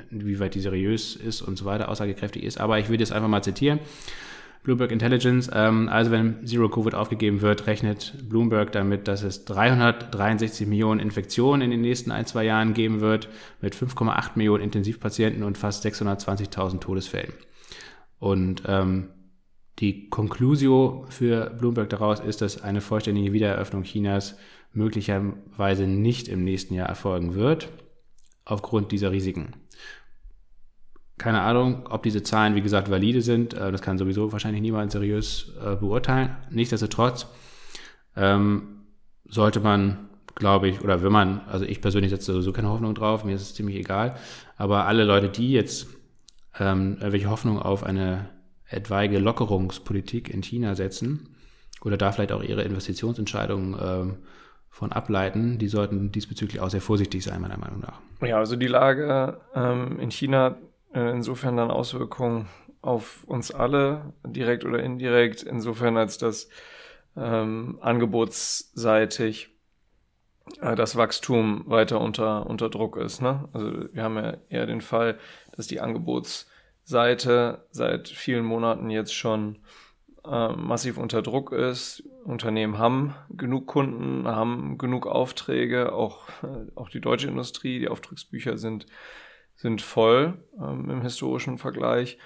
[0.09, 2.59] wie weit die seriös ist und so weiter, aussagekräftig ist.
[2.59, 3.79] Aber ich will das einfach mal zitieren.
[4.65, 5.49] Bloomberg Intelligence.
[5.53, 11.61] Ähm, also wenn Zero Covid aufgegeben wird, rechnet Bloomberg damit, dass es 363 Millionen Infektionen
[11.61, 13.29] in den nächsten ein, zwei Jahren geben wird,
[13.61, 17.33] mit 5,8 Millionen Intensivpatienten und fast 620.000 Todesfällen.
[18.19, 19.09] Und ähm,
[19.79, 24.35] die Conclusio für Bloomberg daraus ist, dass eine vollständige Wiedereröffnung Chinas
[24.73, 27.69] möglicherweise nicht im nächsten Jahr erfolgen wird,
[28.45, 29.53] aufgrund dieser Risiken.
[31.17, 33.53] Keine Ahnung, ob diese Zahlen, wie gesagt, valide sind.
[33.53, 36.35] Äh, das kann sowieso wahrscheinlich niemand seriös äh, beurteilen.
[36.49, 37.27] Nichtsdestotrotz
[38.15, 38.85] ähm,
[39.25, 43.23] sollte man glaube ich, oder wenn man, also ich persönlich setze sowieso keine Hoffnung drauf,
[43.23, 44.15] mir ist es ziemlich egal,
[44.57, 45.87] aber alle Leute, die jetzt
[46.59, 48.29] ähm, welche Hoffnung auf eine
[48.69, 51.35] etwaige Lockerungspolitik in China setzen
[51.83, 54.17] oder da vielleicht auch ihre Investitionsentscheidungen ähm,
[54.69, 58.01] von ableiten, die sollten diesbezüglich auch sehr vorsichtig sein, meiner Meinung nach.
[58.21, 60.57] Ja, also die Lage ähm, in China
[61.01, 62.47] insofern dann Auswirkungen
[62.81, 66.49] auf uns alle, direkt oder indirekt, insofern als dass
[67.17, 69.49] ähm, angebotsseitig
[70.61, 73.21] äh, das Wachstum weiter unter, unter Druck ist.
[73.21, 73.47] Ne?
[73.53, 75.17] Also wir haben ja eher den Fall,
[75.55, 79.59] dass die Angebotsseite seit vielen Monaten jetzt schon
[80.25, 82.03] äh, massiv unter Druck ist.
[82.23, 88.57] Unternehmen haben genug Kunden, haben genug Aufträge, auch, äh, auch die deutsche Industrie, die Auftragsbücher
[88.57, 88.85] sind,
[89.55, 92.17] sind voll ähm, im historischen Vergleich.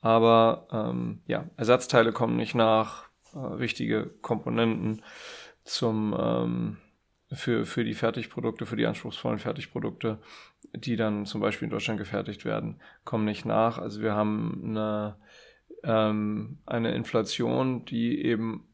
[0.00, 5.02] Aber ähm, ja, Ersatzteile kommen nicht nach, äh, wichtige Komponenten
[5.64, 6.76] zum ähm,
[7.32, 10.18] für, für die Fertigprodukte, für die anspruchsvollen Fertigprodukte,
[10.72, 13.78] die dann zum Beispiel in Deutschland gefertigt werden, kommen nicht nach.
[13.78, 15.16] Also wir haben eine,
[15.84, 18.66] ähm, eine Inflation, die eben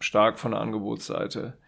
[0.00, 1.58] stark von der Angebotsseite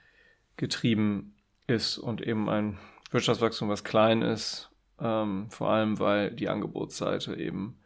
[0.56, 1.34] getrieben
[1.66, 2.78] ist und eben ein
[3.10, 4.69] Wirtschaftswachstum, was klein ist,
[5.00, 7.78] ähm, vor allem weil die Angebotsseite eben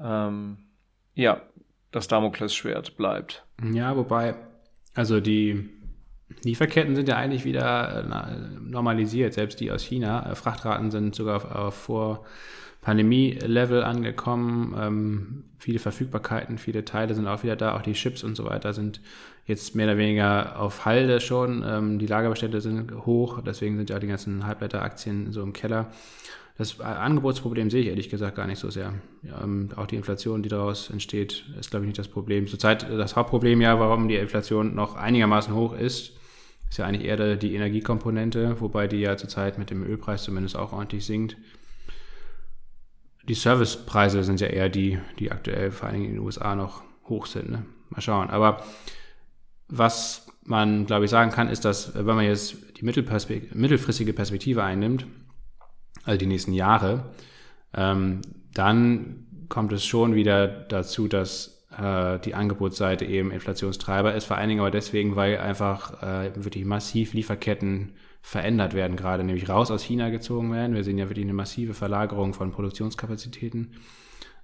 [0.00, 0.58] ähm,
[1.14, 1.40] ja
[1.90, 3.44] das Damoklesschwert bleibt.
[3.72, 4.34] Ja, wobei,
[4.94, 5.68] also die
[6.44, 10.30] Lieferketten sind ja eigentlich wieder äh, normalisiert, selbst die aus China.
[10.30, 12.24] Äh, Frachtraten sind sogar vor
[12.80, 14.74] Pandemie-Level angekommen.
[14.78, 17.76] Ähm, viele Verfügbarkeiten, viele Teile sind auch wieder da.
[17.76, 19.00] Auch die Chips und so weiter sind
[19.46, 21.64] jetzt mehr oder weniger auf Halde schon.
[21.66, 25.90] Ähm, die Lagerbestände sind hoch, deswegen sind ja die ganzen Halbleiteraktien so im Keller.
[26.60, 28.92] Das Angebotsproblem sehe ich ehrlich gesagt gar nicht so sehr.
[29.22, 32.46] Ja, ähm, auch die Inflation, die daraus entsteht, ist, glaube ich, nicht das Problem.
[32.48, 36.12] Zurzeit das Hauptproblem ja, warum die Inflation noch einigermaßen hoch ist,
[36.68, 40.74] ist ja eigentlich eher die Energiekomponente, wobei die ja zurzeit mit dem Ölpreis zumindest auch
[40.74, 41.38] ordentlich sinkt.
[43.26, 46.82] Die Servicepreise sind ja eher die, die aktuell vor allen Dingen in den USA noch
[47.08, 47.50] hoch sind.
[47.50, 47.64] Ne?
[47.88, 48.28] Mal schauen.
[48.28, 48.62] Aber
[49.68, 55.06] was man, glaube ich, sagen kann, ist, dass wenn man jetzt die mittelfristige Perspektive einnimmt,
[56.04, 57.04] also die nächsten Jahre,
[57.74, 58.20] ähm,
[58.54, 64.48] dann kommt es schon wieder dazu, dass äh, die Angebotsseite eben Inflationstreiber ist, vor allen
[64.48, 69.82] Dingen aber deswegen, weil einfach äh, wirklich massiv Lieferketten verändert werden, gerade nämlich raus aus
[69.82, 70.74] China gezogen werden.
[70.74, 73.72] Wir sehen ja wirklich eine massive Verlagerung von Produktionskapazitäten,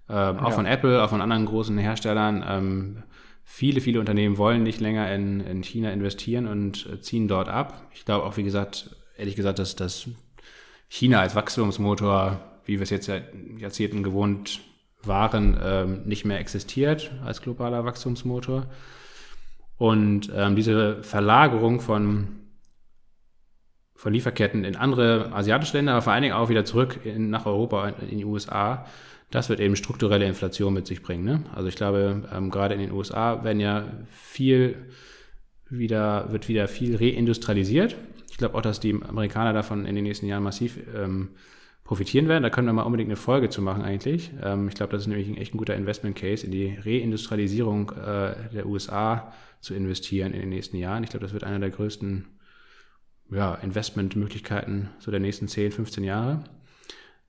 [0.09, 0.55] ähm, auch ja.
[0.55, 2.45] von Apple, auch von anderen großen Herstellern.
[2.47, 3.03] Ähm,
[3.45, 7.89] viele, viele Unternehmen wollen nicht länger in, in China investieren und äh, ziehen dort ab.
[7.93, 10.09] Ich glaube auch, wie gesagt, ehrlich gesagt, dass, dass
[10.89, 13.25] China als Wachstumsmotor, wie wir es jetzt seit
[13.59, 14.61] Jahrzehnten gewohnt
[15.03, 18.67] waren, ähm, nicht mehr existiert als globaler Wachstumsmotor.
[19.79, 22.29] Und ähm, diese Verlagerung von,
[23.95, 27.47] von Lieferketten in andere asiatische Länder, aber vor allen Dingen auch wieder zurück in, nach
[27.47, 28.87] Europa, in die USA,
[29.31, 31.25] das wird eben strukturelle Inflation mit sich bringen.
[31.25, 31.43] Ne?
[31.55, 34.77] Also ich glaube, ähm, gerade in den USA werden ja viel
[35.69, 37.97] wieder, wird wieder viel reindustrialisiert.
[38.37, 41.31] Ich glaube auch, dass die Amerikaner davon in den nächsten Jahren massiv ähm,
[41.85, 42.43] profitieren werden.
[42.43, 44.31] Da können wir mal unbedingt eine Folge zu machen eigentlich.
[44.43, 47.93] Ähm, ich glaube, das ist nämlich ein echt ein guter Investment Case, in die Reindustrialisierung
[47.93, 51.03] äh, der USA zu investieren in den nächsten Jahren.
[51.03, 52.27] Ich glaube, das wird einer der größten
[53.31, 56.45] ja, Investmentmöglichkeiten so der nächsten 10, 15 Jahre.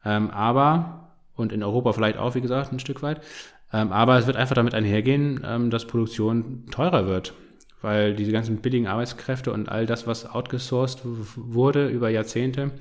[0.04, 3.22] Ähm, aber, und in Europa vielleicht auch, wie gesagt, ein Stück weit,
[3.72, 7.34] ähm, aber es wird einfach damit einhergehen, ähm, dass Produktion teurer wird.
[7.82, 11.02] Weil diese ganzen billigen Arbeitskräfte und all das, was outgesourced
[11.36, 12.72] wurde über Jahrzehnte,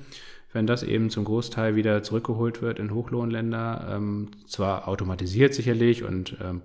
[0.53, 6.37] wenn das eben zum Großteil wieder zurückgeholt wird in Hochlohnländer, ähm, zwar automatisiert sicherlich und
[6.41, 6.61] ähm,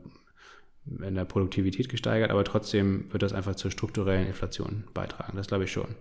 [1.06, 5.36] in der Produktivität gesteigert, aber trotzdem wird das einfach zur strukturellen Inflation beitragen.
[5.36, 5.94] Das glaube ich schon.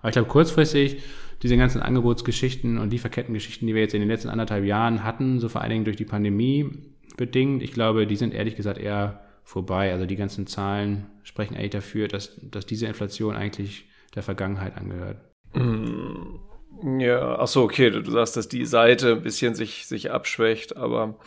[0.00, 1.02] Aber ich glaube, kurzfristig,
[1.42, 5.48] diese ganzen Angebotsgeschichten und Lieferkettengeschichten, die wir jetzt in den letzten anderthalb Jahren hatten, so
[5.48, 6.70] vor allen Dingen durch die Pandemie
[7.16, 9.92] bedingt, ich glaube, die sind ehrlich gesagt eher vorbei.
[9.92, 15.18] Also die ganzen Zahlen sprechen eigentlich dafür, dass, dass diese Inflation eigentlich der Vergangenheit angehört.
[15.54, 16.38] Mm.
[16.98, 21.18] Ja, ach so, okay, du sagst, dass die Seite ein bisschen sich, sich abschwächt, aber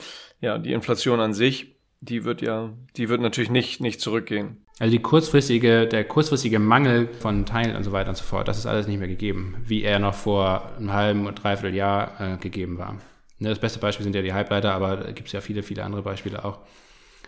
[0.41, 4.65] ja, die Inflation an sich, die wird ja, die wird natürlich nicht, nicht zurückgehen.
[4.79, 8.57] Also die kurzfristige, der kurzfristige Mangel von Teilen und so weiter und so fort, das
[8.57, 12.37] ist alles nicht mehr gegeben, wie er noch vor einem halben und dreiviertel Jahr äh,
[12.37, 12.97] gegeben war.
[13.39, 15.83] Ne, das beste Beispiel sind ja die Halbleiter, aber da gibt es ja viele, viele
[15.83, 16.59] andere Beispiele auch.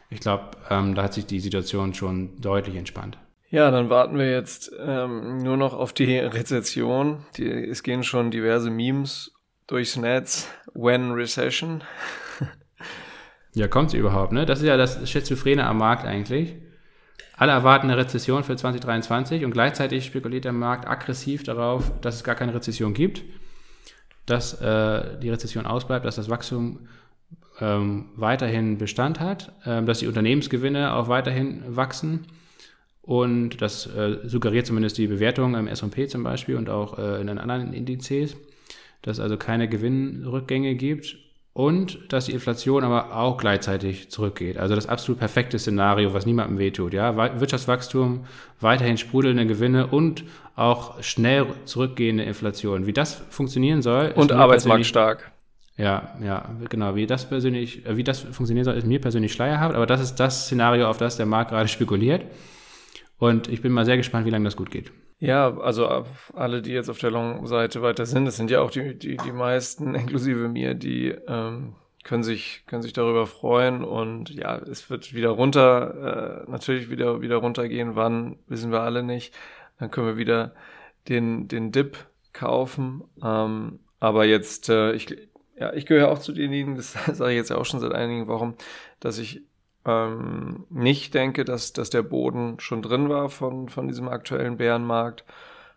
[0.09, 3.17] Ich glaube, ähm, da hat sich die Situation schon deutlich entspannt.
[3.49, 7.25] Ja, dann warten wir jetzt ähm, nur noch auf die Rezession.
[7.37, 9.33] Die, es gehen schon diverse Memes
[9.67, 10.49] durchs Netz.
[10.73, 11.83] When Recession?
[13.53, 14.45] ja, kommt sie überhaupt, ne?
[14.45, 16.55] Das ist ja das Schizophrene am Markt eigentlich.
[17.35, 22.23] Alle erwarten eine Rezession für 2023 und gleichzeitig spekuliert der Markt aggressiv darauf, dass es
[22.23, 23.23] gar keine Rezession gibt,
[24.25, 26.87] dass äh, die Rezession ausbleibt, dass das Wachstum
[27.59, 32.25] ähm, weiterhin Bestand hat, ähm, dass die Unternehmensgewinne auch weiterhin wachsen.
[33.01, 37.27] Und das äh, suggeriert zumindest die Bewertung im S&P zum Beispiel und auch äh, in
[37.27, 38.35] den anderen Indizes,
[39.01, 41.17] dass es also keine Gewinnrückgänge gibt
[41.53, 44.57] und dass die Inflation aber auch gleichzeitig zurückgeht.
[44.57, 46.93] Also das absolut perfekte Szenario, was niemandem wehtut.
[46.93, 47.39] Ja?
[47.39, 48.25] Wirtschaftswachstum,
[48.59, 50.23] weiterhin sprudelnde Gewinne und
[50.55, 52.85] auch schnell zurückgehende Inflation.
[52.85, 54.11] Wie das funktionieren soll.
[54.15, 55.31] Und Arbeitsmarkt stark.
[55.77, 56.95] Ja, ja, genau.
[56.95, 60.15] Wie das persönlich, äh, wie das funktionieren soll, ist mir persönlich schleierhaft, aber das ist
[60.15, 62.25] das Szenario, auf das der Markt gerade spekuliert.
[63.19, 64.91] Und ich bin mal sehr gespannt, wie lange das gut geht.
[65.19, 68.97] Ja, also alle, die jetzt auf der Long-Seite weiter sind, das sind ja auch die,
[68.97, 73.83] die, die meisten, inklusive mir, die ähm, können, sich, können sich darüber freuen.
[73.83, 77.95] Und ja, es wird wieder runter, äh, natürlich wieder, wieder runtergehen.
[77.95, 79.33] Wann, wissen wir alle nicht.
[79.79, 80.53] Dann können wir wieder
[81.07, 81.97] den, den Dip
[82.33, 83.03] kaufen.
[83.23, 85.15] Ähm, aber jetzt, äh, ich,
[85.59, 88.27] ja, ich gehöre auch zu denjenigen, das sage ich jetzt ja auch schon seit einigen
[88.27, 88.55] Wochen,
[88.99, 89.43] dass ich
[89.85, 95.23] ähm, nicht denke, dass, dass der Boden schon drin war von, von diesem aktuellen Bärenmarkt,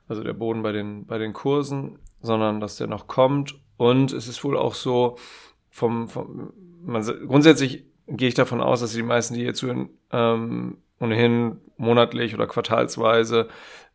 [0.09, 3.55] also der Boden bei den, bei den Kursen, sondern dass der noch kommt.
[3.77, 5.17] Und es ist wohl auch so,
[5.71, 9.65] vom, vom man, grundsätzlich gehe ich davon aus, dass die meisten, die jetzt
[10.13, 13.49] ähm, ohnehin monatlich oder quartalsweise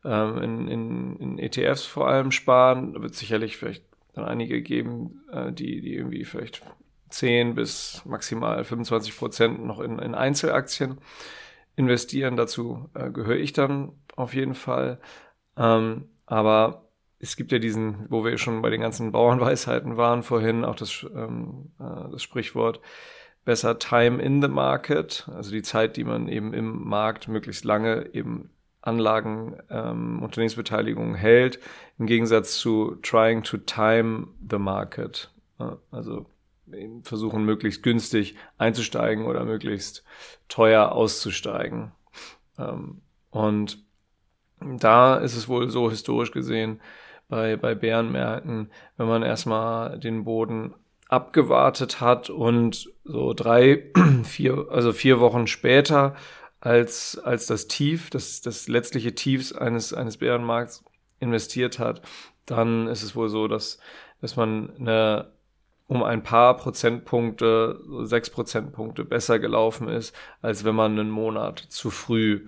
[0.04, 3.02] ähm, in, in, in ETFs vor allem sparen.
[3.02, 3.84] Wird sicherlich vielleicht
[4.16, 6.62] dann einige geben, äh, die, die irgendwie vielleicht
[7.10, 10.98] 10 bis maximal 25 Prozent noch in, in Einzelaktien
[11.76, 12.38] investieren.
[12.38, 15.00] Dazu äh, gehöre ich dann auf jeden Fall.
[15.58, 20.66] Ähm, aber es gibt ja diesen, wo wir schon bei den ganzen Bauernweisheiten waren vorhin,
[20.66, 22.82] auch das, ähm, äh, das Sprichwort
[23.44, 28.10] besser Time in the Market, also die Zeit, die man eben im Markt möglichst lange
[28.14, 28.50] eben
[28.86, 31.60] Anlagen, ähm, Unternehmensbeteiligungen hält,
[31.98, 35.32] im Gegensatz zu trying to time the market.
[35.92, 36.26] Also
[37.04, 40.04] versuchen, möglichst günstig einzusteigen oder möglichst
[40.48, 41.92] teuer auszusteigen.
[42.58, 43.84] Ähm, und
[44.60, 46.82] da ist es wohl so historisch gesehen
[47.28, 50.74] bei, bei Bärenmärkten, wenn man erstmal den Boden
[51.08, 53.92] abgewartet hat und so drei,
[54.24, 56.16] vier, also vier Wochen später
[56.66, 60.84] als, als das Tief, das, das letztliche Tiefs eines, eines Bärenmarkts
[61.20, 62.02] investiert hat,
[62.48, 63.80] dann ist es wohl so, dass,
[64.20, 65.34] dass man eine
[65.88, 71.92] um ein paar Prozentpunkte, sechs Prozentpunkte besser gelaufen ist, als wenn man einen Monat zu
[71.92, 72.48] früh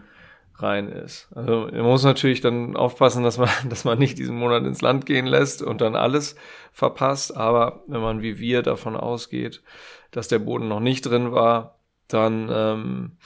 [0.56, 1.30] rein ist.
[1.36, 5.06] Also man muss natürlich dann aufpassen, dass man, dass man nicht diesen Monat ins Land
[5.06, 6.36] gehen lässt und dann alles
[6.72, 7.38] verpasst.
[7.38, 9.62] Aber wenn man wie wir davon ausgeht,
[10.10, 11.78] dass der Boden noch nicht drin war,
[12.08, 13.18] dann ähm,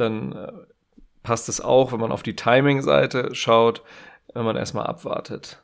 [0.00, 0.52] dann äh,
[1.22, 3.82] passt es auch, wenn man auf die Timing-Seite schaut,
[4.34, 5.62] wenn man erstmal abwartet.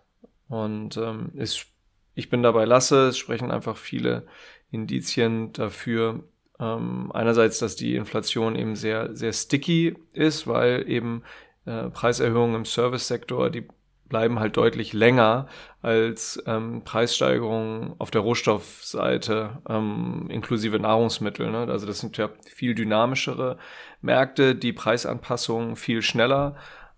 [0.49, 1.67] Und ähm, ist,
[2.15, 4.27] ich bin dabei lasse, es sprechen einfach viele
[4.71, 6.25] Indizien dafür.
[6.61, 11.23] Ähm, einerseits, dass die Inflation eben sehr, sehr sticky ist, weil eben
[11.65, 13.67] äh, Preiserhöhungen im Service-Sektor, die
[14.09, 15.49] bleiben halt deutlich länger
[15.83, 21.51] als ähm, Preissteigerungen auf der Rohstoffseite ähm, inklusive Nahrungsmittel.
[21.51, 21.67] Ne?
[21.69, 23.59] Also das sind ja viel dynamischere
[24.01, 26.57] Märkte, die Preisanpassungen viel schneller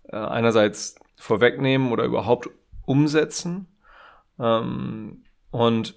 [0.09, 2.49] äh, einerseits vorwegnehmen oder überhaupt
[2.85, 3.67] umsetzen.
[4.39, 5.95] Ähm, und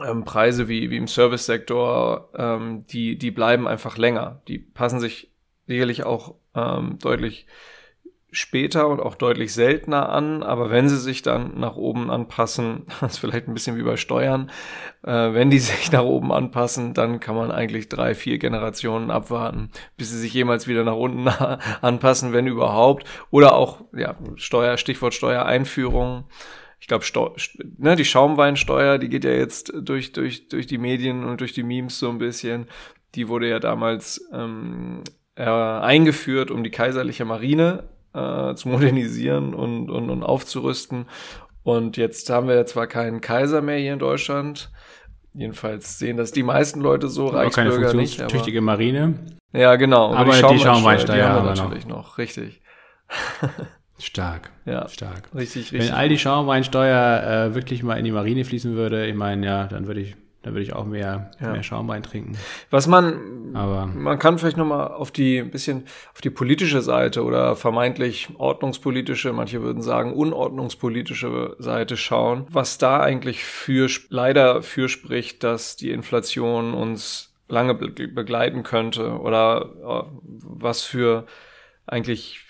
[0.00, 4.40] ähm, Preise wie, wie im Service-Sektor, ähm, die, die bleiben einfach länger.
[4.48, 5.30] Die passen sich
[5.66, 7.46] sicherlich auch ähm, deutlich
[8.32, 13.12] später und auch deutlich seltener an, aber wenn sie sich dann nach oben anpassen, das
[13.12, 14.50] ist vielleicht ein bisschen wie bei Steuern,
[15.02, 19.70] äh, wenn die sich nach oben anpassen, dann kann man eigentlich drei, vier Generationen abwarten,
[19.98, 21.28] bis sie sich jemals wieder nach unten
[21.82, 23.06] anpassen, wenn überhaupt.
[23.30, 26.24] Oder auch, ja, Steuer, Stichwort Steuereinführung.
[26.80, 27.04] Ich glaube,
[27.78, 31.62] ne, die Schaumweinsteuer, die geht ja jetzt durch, durch, durch die Medien und durch die
[31.62, 32.66] Memes so ein bisschen.
[33.14, 35.04] Die wurde ja damals ähm,
[35.36, 41.06] äh, eingeführt, um die kaiserliche Marine äh, zu modernisieren und, und, und aufzurüsten.
[41.62, 44.70] Und jetzt haben wir zwar keinen Kaiser mehr hier in Deutschland.
[45.34, 48.28] Jedenfalls sehen das die meisten Leute so, aber Reichsbürger keine nicht.
[48.28, 49.14] tüchtige Marine.
[49.52, 50.12] Ja, genau.
[50.12, 51.96] Aber, aber die Schaumweinsteuer, die haben wir natürlich noch.
[51.96, 52.18] noch.
[52.18, 52.60] Richtig.
[53.98, 54.50] Stark.
[54.64, 54.88] Ja.
[54.88, 55.28] Stark.
[55.34, 55.88] Richtig, richtig.
[55.88, 59.66] Wenn all die Schaumweinsteuer äh, wirklich mal in die Marine fließen würde, ich meine, ja,
[59.68, 61.52] dann würde ich da würde ich auch mehr, ja.
[61.52, 62.36] mehr Schaumwein trinken.
[62.70, 67.22] Was man, Aber man kann vielleicht nochmal auf die, ein bisschen auf die politische Seite
[67.22, 74.88] oder vermeintlich ordnungspolitische, manche würden sagen unordnungspolitische Seite schauen, was da eigentlich für, leider für
[74.88, 81.26] spricht, dass die Inflation uns lange begleiten könnte oder was für
[81.86, 82.40] eigentlich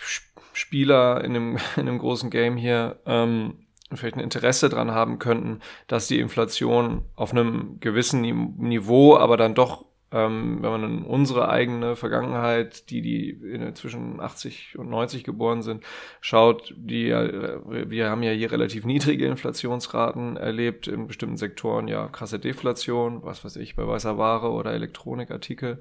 [0.53, 3.62] Spieler in dem, in dem großen Game hier ähm,
[3.97, 9.55] vielleicht ein Interesse dran haben könnten, dass die Inflation auf einem gewissen Niveau, aber dann
[9.55, 15.63] doch, ähm, wenn man in unsere eigene Vergangenheit, die, die zwischen 80 und 90 geboren
[15.63, 15.85] sind,
[16.21, 22.39] schaut, die, wir haben ja hier relativ niedrige Inflationsraten erlebt, in bestimmten Sektoren ja krasse
[22.39, 25.81] Deflation, was weiß ich, bei weißer Ware oder Elektronikartikel.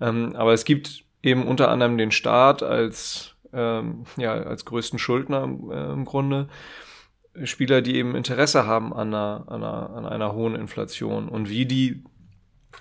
[0.00, 5.42] Ähm, aber es gibt eben unter anderem den Staat als, ähm, ja, als größten Schuldner
[5.70, 6.48] äh, im Grunde.
[7.44, 11.66] Spieler, die eben Interesse haben an einer, an einer, an einer hohen Inflation und wie
[11.66, 12.04] die,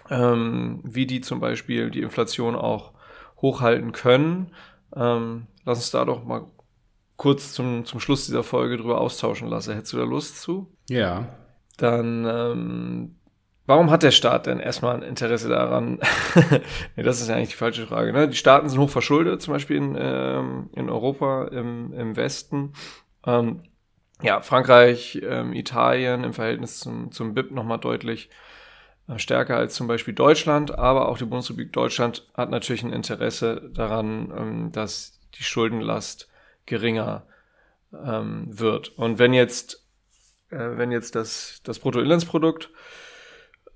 [0.09, 2.93] ähm, wie die zum Beispiel die Inflation auch
[3.41, 4.51] hochhalten können.
[4.95, 6.45] Ähm, lass uns da doch mal
[7.17, 9.73] kurz zum, zum Schluss dieser Folge drüber austauschen lassen.
[9.73, 10.71] Hättest du da Lust zu?
[10.87, 11.27] Ja.
[11.77, 13.15] Dann, ähm,
[13.65, 15.99] warum hat der Staat denn erstmal ein Interesse daran?
[16.95, 18.13] nee, das ist ja eigentlich die falsche Frage.
[18.13, 18.29] Ne?
[18.29, 22.73] Die Staaten sind hoch verschuldet, zum Beispiel in, ähm, in Europa, im, im Westen.
[23.25, 23.63] Ähm,
[24.21, 28.29] ja, Frankreich, ähm, Italien im Verhältnis zum, zum BIP nochmal deutlich
[29.07, 33.69] äh, stärker als zum Beispiel Deutschland, aber auch die Bundesrepublik Deutschland hat natürlich ein Interesse
[33.73, 36.29] daran, ähm, dass die Schuldenlast
[36.65, 37.27] geringer
[37.93, 38.89] ähm, wird.
[38.97, 39.85] Und wenn jetzt,
[40.49, 42.71] äh, wenn jetzt das, das Bruttoinlandsprodukt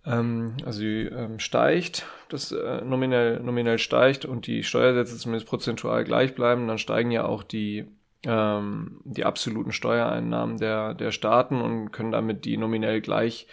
[0.06, 6.34] ähm, also ähm, steigt, das äh, nominell, nominell steigt und die Steuersätze zumindest prozentual gleich
[6.34, 7.88] bleiben, dann steigen ja auch die
[8.26, 13.48] ähm, die absoluten Steuereinnahmen der, der Staaten und können damit die nominell gleich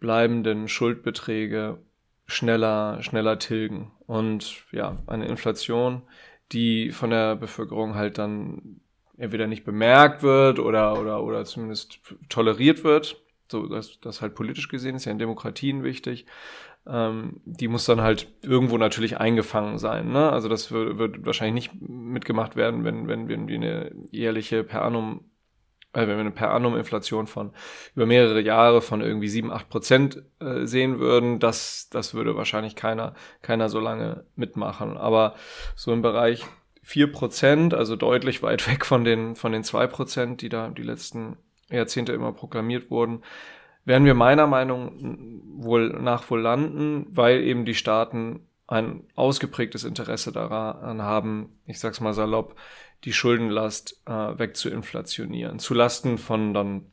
[0.00, 1.78] bleibenden Schuldbeträge
[2.26, 3.92] schneller, schneller tilgen.
[4.06, 6.02] Und ja, eine Inflation,
[6.50, 8.80] die von der Bevölkerung halt dann
[9.16, 14.68] entweder nicht bemerkt wird oder, oder, oder zumindest toleriert wird, so dass das halt politisch
[14.68, 16.26] gesehen ist ja in Demokratien wichtig,
[16.86, 20.10] ähm, die muss dann halt irgendwo natürlich eingefangen sein.
[20.10, 20.30] Ne?
[20.30, 24.82] Also das wird, wird wahrscheinlich nicht mitgemacht werden, wenn, wenn, wenn wir eine jährliche per
[24.82, 25.24] annum,
[25.92, 27.52] äh, wenn wir eine per annum Inflation von
[27.94, 31.38] über mehrere Jahre von irgendwie sieben acht Prozent äh, sehen würden.
[31.38, 34.96] Das, das würde wahrscheinlich keiner, keiner so lange mitmachen.
[34.96, 35.36] Aber
[35.76, 36.44] so im Bereich
[36.82, 40.82] vier Prozent, also deutlich weit weg von den, von den zwei Prozent, die da die
[40.82, 41.36] letzten
[41.70, 43.22] Jahrzehnte immer proklamiert wurden,
[43.84, 50.32] werden wir meiner Meinung wohl nach wohl landen, weil eben die Staaten ein ausgeprägtes Interesse
[50.32, 52.56] daran haben, ich sag's mal salopp,
[53.04, 56.86] die Schuldenlast äh, wegzuinflationieren, zu Lasten von dann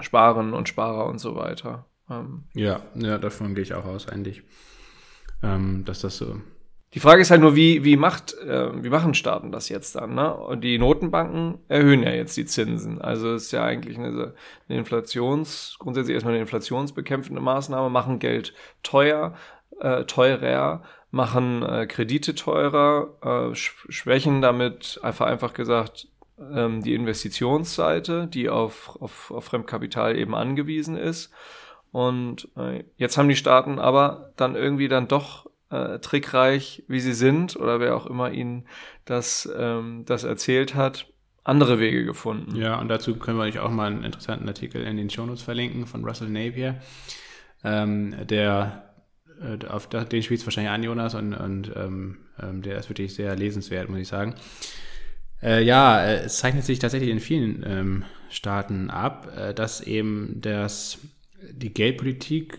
[0.00, 1.86] Sparen und Sparer und so weiter.
[2.10, 4.42] Ähm, ja, ja, davon gehe ich auch aus, eigentlich,
[5.42, 6.40] ähm, dass das so
[6.94, 10.14] die Frage ist halt nur, wie, wie, macht, äh, wie machen Staaten das jetzt dann?
[10.14, 10.32] Ne?
[10.32, 13.00] Und die Notenbanken erhöhen ja jetzt die Zinsen.
[13.00, 14.34] Also es ist ja eigentlich eine,
[14.68, 18.54] eine Inflations, grundsätzlich erstmal eine inflationsbekämpfende Maßnahme, machen Geld
[18.84, 19.34] teuer,
[19.80, 26.06] äh, teurer, machen äh, Kredite teurer, äh, schwächen damit einfach einfach gesagt
[26.38, 31.32] ähm, die Investitionsseite, die auf, auf, auf Fremdkapital eben angewiesen ist.
[31.90, 37.14] Und äh, jetzt haben die Staaten aber dann irgendwie dann doch äh, trickreich, wie sie
[37.14, 38.66] sind, oder wer auch immer ihnen
[39.04, 41.06] das, ähm, das erzählt hat,
[41.42, 42.56] andere Wege gefunden.
[42.56, 45.86] Ja, und dazu können wir euch auch mal einen interessanten Artikel in den Shownotes verlinken
[45.86, 46.80] von Russell Napier,
[47.62, 48.94] ähm, der
[49.40, 53.14] äh, auf den spielt es wahrscheinlich an, Jonas, und, und ähm, ähm, der ist wirklich
[53.14, 54.34] sehr lesenswert, muss ich sagen.
[55.42, 60.40] Äh, ja, äh, es zeichnet sich tatsächlich in vielen ähm, Staaten ab, äh, dass eben
[60.40, 60.98] das,
[61.52, 62.58] die Geldpolitik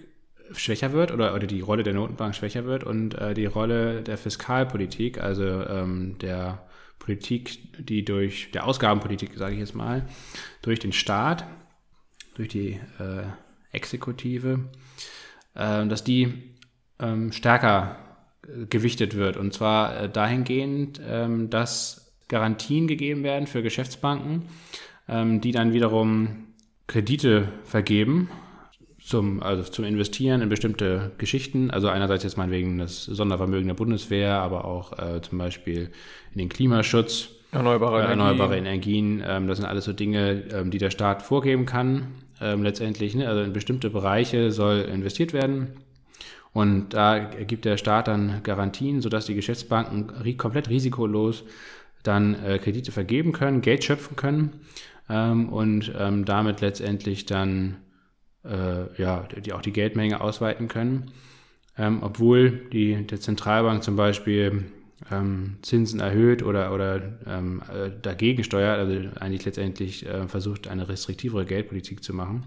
[0.52, 4.18] schwächer wird oder, oder die Rolle der Notenbank schwächer wird und äh, die Rolle der
[4.18, 6.66] Fiskalpolitik, also ähm, der
[7.00, 10.08] Politik, die durch, der Ausgabenpolitik, sage ich jetzt mal,
[10.62, 11.46] durch den Staat,
[12.36, 13.24] durch die äh,
[13.72, 14.60] Exekutive,
[15.54, 16.56] äh, dass die
[17.00, 17.98] ähm, stärker
[18.70, 19.38] gewichtet wird.
[19.38, 24.44] Und zwar äh, dahingehend, ähm, dass Garantien gegeben werden für Geschäftsbanken,
[25.08, 26.48] ähm, die dann wiederum
[26.88, 28.30] Kredite vergeben
[29.06, 31.70] zum, also zum Investieren in bestimmte Geschichten.
[31.70, 35.92] Also einerseits jetzt meinetwegen das Sondervermögen der Bundeswehr, aber auch äh, zum Beispiel
[36.34, 37.30] in den Klimaschutz.
[37.52, 39.24] Erneuerbare, äh, erneuerbare Energien.
[39.26, 42.08] Ähm, das sind alles so Dinge, ähm, die der Staat vorgeben kann.
[42.42, 43.30] Ähm, letztendlich, ne?
[43.30, 45.68] also in bestimmte Bereiche soll investiert werden.
[46.52, 51.44] Und da gibt der Staat dann Garantien, sodass die Geschäftsbanken komplett risikolos
[52.02, 54.62] dann äh, Kredite vergeben können, Geld schöpfen können
[55.10, 57.78] ähm, und ähm, damit letztendlich dann
[58.46, 61.12] äh, ja, die auch die Geldmenge ausweiten können.
[61.78, 64.66] Ähm, obwohl die der Zentralbank zum Beispiel
[65.12, 70.88] ähm, Zinsen erhöht oder, oder ähm, äh, dagegen steuert, also eigentlich letztendlich äh, versucht, eine
[70.88, 72.44] restriktivere Geldpolitik zu machen.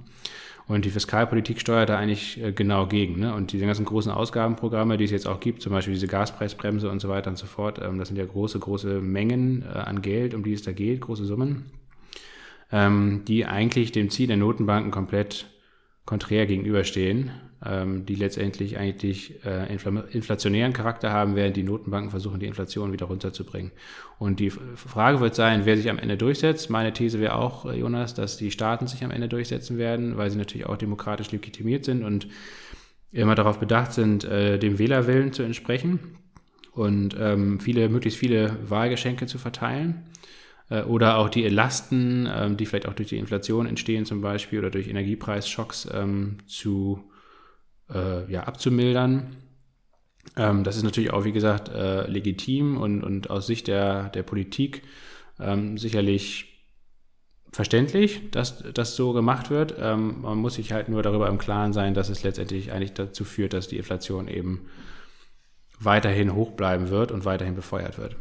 [0.66, 3.20] Und die Fiskalpolitik steuert da eigentlich äh, genau gegen.
[3.20, 3.34] Ne?
[3.34, 7.00] Und diese ganzen großen Ausgabenprogramme, die es jetzt auch gibt, zum Beispiel diese Gaspreisbremse und
[7.00, 10.34] so weiter und so fort, ähm, das sind ja große, große Mengen äh, an Geld,
[10.34, 11.66] um die es da geht, große Summen,
[12.70, 15.46] ähm, die eigentlich dem Ziel der Notenbanken komplett
[16.08, 17.32] konträr gegenüberstehen,
[17.62, 19.70] ähm, die letztendlich eigentlich äh,
[20.10, 23.72] inflationären Charakter haben, während die Notenbanken versuchen, die Inflation wieder runterzubringen.
[24.18, 26.70] Und die Frage wird sein, wer sich am Ende durchsetzt.
[26.70, 30.30] Meine These wäre auch, äh, Jonas, dass die Staaten sich am Ende durchsetzen werden, weil
[30.30, 32.26] sie natürlich auch demokratisch legitimiert sind und
[33.12, 36.16] immer darauf bedacht sind, äh, dem Wählerwillen zu entsprechen
[36.72, 40.04] und ähm, viele, möglichst viele Wahlgeschenke zu verteilen.
[40.70, 44.58] Äh, oder auch die Lasten, ähm, die vielleicht auch durch die Inflation entstehen zum Beispiel
[44.58, 47.10] oder durch Energiepreisschocks ähm, zu,
[47.92, 49.36] äh, ja, abzumildern.
[50.36, 54.22] Ähm, das ist natürlich auch, wie gesagt, äh, legitim und, und aus Sicht der, der
[54.22, 54.82] Politik
[55.76, 56.48] sicherlich
[57.52, 59.72] verständlich, dass das so gemacht wird.
[59.78, 63.24] Ähm, man muss sich halt nur darüber im Klaren sein, dass es letztendlich eigentlich dazu
[63.24, 64.66] führt, dass die Inflation eben
[65.78, 68.16] weiterhin hoch bleiben wird und weiterhin befeuert wird.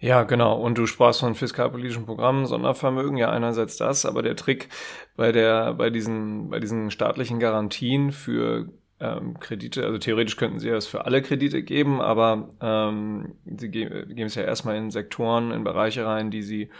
[0.00, 0.60] Ja, genau.
[0.60, 4.68] Und du sprachst von fiskalpolitischen Programmen, Sondervermögen, ja einerseits das, aber der Trick
[5.16, 8.68] bei der, bei diesen, bei diesen staatlichen Garantien für
[9.00, 14.22] ähm, Kredite, also theoretisch könnten sie das für alle Kredite geben, aber ähm, sie geben
[14.22, 16.70] es ja erstmal in Sektoren, in Bereiche rein, die sie,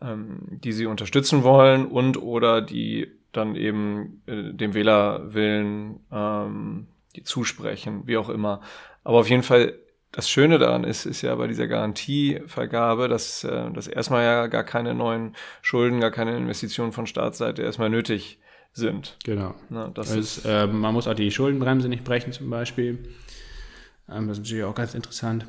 [0.00, 7.22] ähm, die sie unterstützen wollen und oder die dann eben äh, dem Wählerwillen ähm, die
[7.22, 8.60] zusprechen, wie auch immer.
[9.04, 9.74] Aber auf jeden Fall
[10.16, 14.64] das Schöne daran ist, ist ja bei dieser Garantievergabe, dass, äh, dass erstmal ja gar
[14.64, 18.38] keine neuen Schulden, gar keine Investitionen von Staatsseite erstmal nötig
[18.72, 19.18] sind.
[19.24, 19.54] Genau.
[19.68, 22.98] Na, das also ist, äh, man muss auch die Schuldenbremse nicht brechen zum Beispiel.
[24.10, 25.44] Ähm, das ist natürlich auch ganz interessant.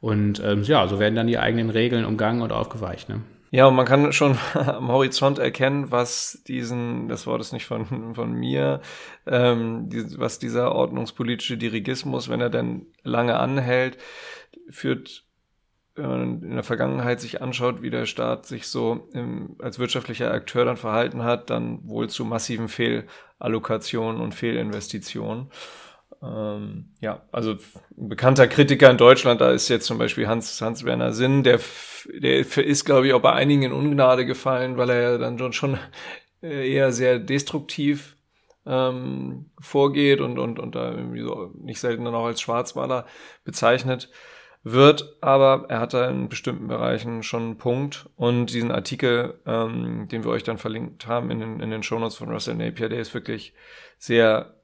[0.00, 3.08] Und ähm, ja, so werden dann die eigenen Regeln umgangen und aufgeweicht.
[3.08, 3.22] Ne?
[3.50, 8.14] Ja, und man kann schon am Horizont erkennen, was diesen, das Wort ist nicht von,
[8.14, 8.80] von mir,
[9.26, 13.98] ähm, die, was dieser ordnungspolitische Dirigismus, wenn er denn lange anhält,
[14.68, 15.24] führt,
[15.94, 20.30] wenn man in der Vergangenheit sich anschaut, wie der Staat sich so im, als wirtschaftlicher
[20.30, 25.50] Akteur dann verhalten hat, dann wohl zu massiven Fehlallokationen und Fehlinvestitionen.
[26.22, 27.52] Ähm, ja, also
[27.96, 31.60] ein bekannter Kritiker in Deutschland, da ist jetzt zum Beispiel Hans, Hans Werner Sinn, der,
[32.06, 35.52] der ist, glaube ich, auch bei einigen in Ungnade gefallen, weil er ja dann schon,
[35.52, 35.78] schon
[36.42, 38.16] äh, eher sehr destruktiv
[38.66, 43.06] ähm, vorgeht und, und, und da irgendwie so nicht selten dann auch als Schwarzmaler
[43.44, 44.10] bezeichnet
[44.68, 48.10] wird, aber er hat da in bestimmten Bereichen schon einen Punkt.
[48.16, 52.16] Und diesen Artikel, ähm, den wir euch dann verlinkt haben in den, in den Shownotes
[52.16, 53.54] von Russell Napier, der ist wirklich
[53.96, 54.55] sehr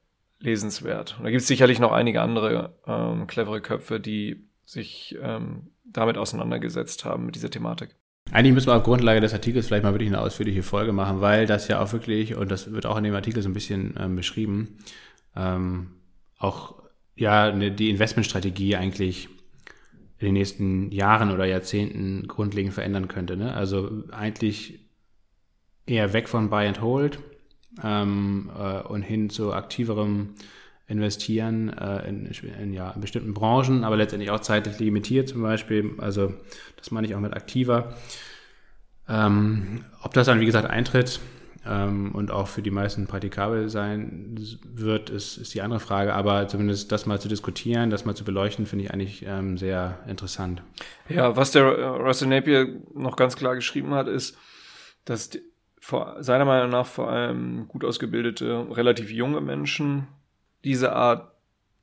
[0.43, 1.15] lesenswert.
[1.17, 6.17] Und da gibt es sicherlich noch einige andere ähm, clevere Köpfe, die sich ähm, damit
[6.17, 7.95] auseinandergesetzt haben mit dieser Thematik.
[8.31, 11.45] Eigentlich müssen wir auf Grundlage des Artikels vielleicht mal wirklich eine ausführliche Folge machen, weil
[11.45, 14.15] das ja auch wirklich, und das wird auch in dem Artikel so ein bisschen ähm,
[14.15, 14.79] beschrieben,
[15.35, 15.91] ähm,
[16.37, 16.81] auch
[17.15, 19.29] ja ne, die Investmentstrategie eigentlich
[20.17, 23.35] in den nächsten Jahren oder Jahrzehnten grundlegend verändern könnte.
[23.35, 23.53] Ne?
[23.53, 24.79] Also eigentlich
[25.85, 27.19] eher weg von Buy and Hold
[27.83, 30.35] ähm, äh, und hin zu aktiverem
[30.87, 32.29] Investieren äh, in,
[32.61, 35.91] in, ja, in bestimmten Branchen, aber letztendlich auch zeitlich limitiert zum Beispiel.
[35.97, 36.33] Also
[36.77, 37.95] das meine ich auch mit aktiver.
[39.07, 41.21] Ähm, ob das dann, wie gesagt, eintritt
[41.65, 46.13] ähm, und auch für die meisten praktikabel sein wird, ist, ist die andere Frage.
[46.13, 49.99] Aber zumindest das mal zu diskutieren, das mal zu beleuchten, finde ich eigentlich ähm, sehr
[50.07, 50.61] interessant.
[51.07, 54.37] Ja, was der Russell Napier noch ganz klar geschrieben hat, ist,
[55.05, 55.41] dass die,
[55.83, 60.07] vor, seiner Meinung nach vor allem gut ausgebildete, relativ junge Menschen
[60.63, 61.33] diese Art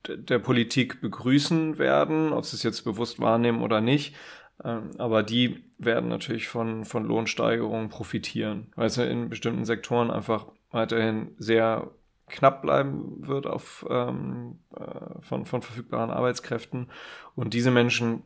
[0.07, 4.15] der Politik begrüßen werden, ob sie es jetzt bewusst wahrnehmen oder nicht.
[4.63, 10.47] Ähm, aber die werden natürlich von, von Lohnsteigerungen profitieren, weil es in bestimmten Sektoren einfach
[10.71, 11.91] weiterhin sehr
[12.27, 16.89] knapp bleiben wird auf, ähm, äh, von, von verfügbaren Arbeitskräften.
[17.35, 18.23] Und diese Menschen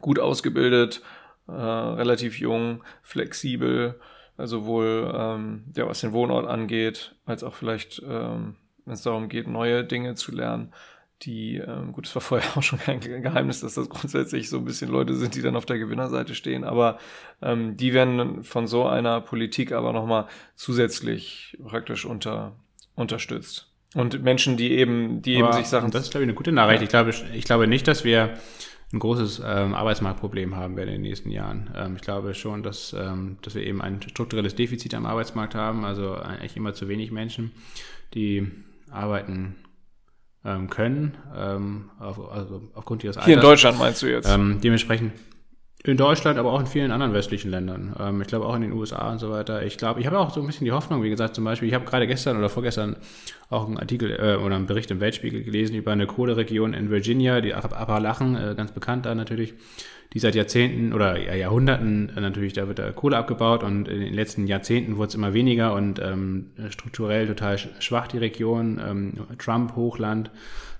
[0.00, 1.02] gut ausgebildet,
[1.48, 3.98] äh, relativ jung, flexibel,
[4.46, 9.46] sowohl ähm, ja, was den Wohnort angeht, als auch vielleicht, ähm, wenn es darum geht,
[9.46, 10.72] neue Dinge zu lernen,
[11.22, 14.64] die, ähm, gut, es war vorher auch schon kein Geheimnis, dass das grundsätzlich so ein
[14.64, 16.98] bisschen Leute sind, die dann auf der Gewinnerseite stehen, aber
[17.40, 22.56] ähm, die werden von so einer Politik aber nochmal zusätzlich praktisch unter,
[22.94, 23.68] unterstützt.
[23.94, 25.90] Und Menschen, die eben, die aber eben sich Sachen.
[25.90, 26.80] Das ist, glaube ich, eine gute Nachricht.
[26.80, 26.84] Ja.
[26.84, 28.38] Ich, glaube, ich glaube nicht, dass wir
[28.92, 31.70] ein großes ähm, Arbeitsmarktproblem haben werden in den nächsten Jahren.
[31.74, 35.84] Ähm, ich glaube schon, dass, ähm, dass wir eben ein strukturelles Defizit am Arbeitsmarkt haben,
[35.84, 37.52] also eigentlich immer zu wenig Menschen,
[38.12, 38.50] die
[38.90, 39.56] arbeiten
[40.44, 43.26] ähm, können, ähm, auf, also aufgrund ihres Alters.
[43.26, 44.28] Hier in Deutschland meinst du jetzt?
[44.28, 45.12] Ähm, dementsprechend
[45.84, 47.96] In Deutschland, aber auch in vielen anderen westlichen Ländern.
[47.98, 49.64] Ähm, ich glaube auch in den USA und so weiter.
[49.64, 51.74] Ich glaube, ich habe auch so ein bisschen die Hoffnung, wie gesagt, zum Beispiel, ich
[51.74, 52.94] habe gerade gestern oder vorgestern
[53.50, 57.40] auch einen Artikel äh, oder einen Bericht im Weltspiegel gelesen über eine Kohleregion in Virginia,
[57.40, 59.54] die Appalachen, äh, ganz bekannt da natürlich,
[60.12, 63.98] die seit Jahrzehnten oder ja, Jahrhunderten äh, natürlich, da wird da Kohle abgebaut und in
[64.02, 69.14] den letzten Jahrzehnten wurde es immer weniger und ähm, strukturell total schwach die Region, ähm,
[69.36, 70.30] Trump-Hochland,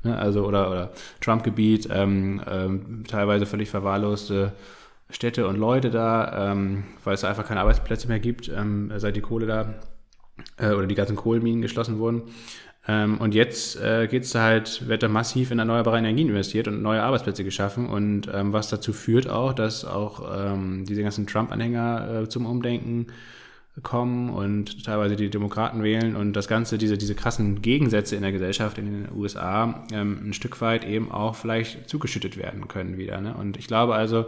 [0.04, 4.52] ne, also oder, oder Trump-Gebiet, ähm, ähm, teilweise völlig verwahrloste
[5.12, 9.20] Städte und Leute da, ähm, weil es einfach keine Arbeitsplätze mehr gibt, ähm, seit die
[9.20, 9.74] Kohle da
[10.58, 12.22] äh, oder die ganzen Kohlenminen geschlossen wurden.
[12.88, 17.02] Ähm, und jetzt äh, geht's halt, wird da massiv in erneuerbare Energien investiert und neue
[17.02, 22.28] Arbeitsplätze geschaffen und ähm, was dazu führt auch, dass auch ähm, diese ganzen Trump-Anhänger äh,
[22.28, 23.06] zum Umdenken
[23.82, 28.32] kommen und teilweise die Demokraten wählen und das Ganze, diese, diese krassen Gegensätze in der
[28.32, 33.20] Gesellschaft in den USA ähm, ein Stück weit eben auch vielleicht zugeschüttet werden können wieder.
[33.20, 33.32] Ne?
[33.32, 34.26] Und ich glaube also,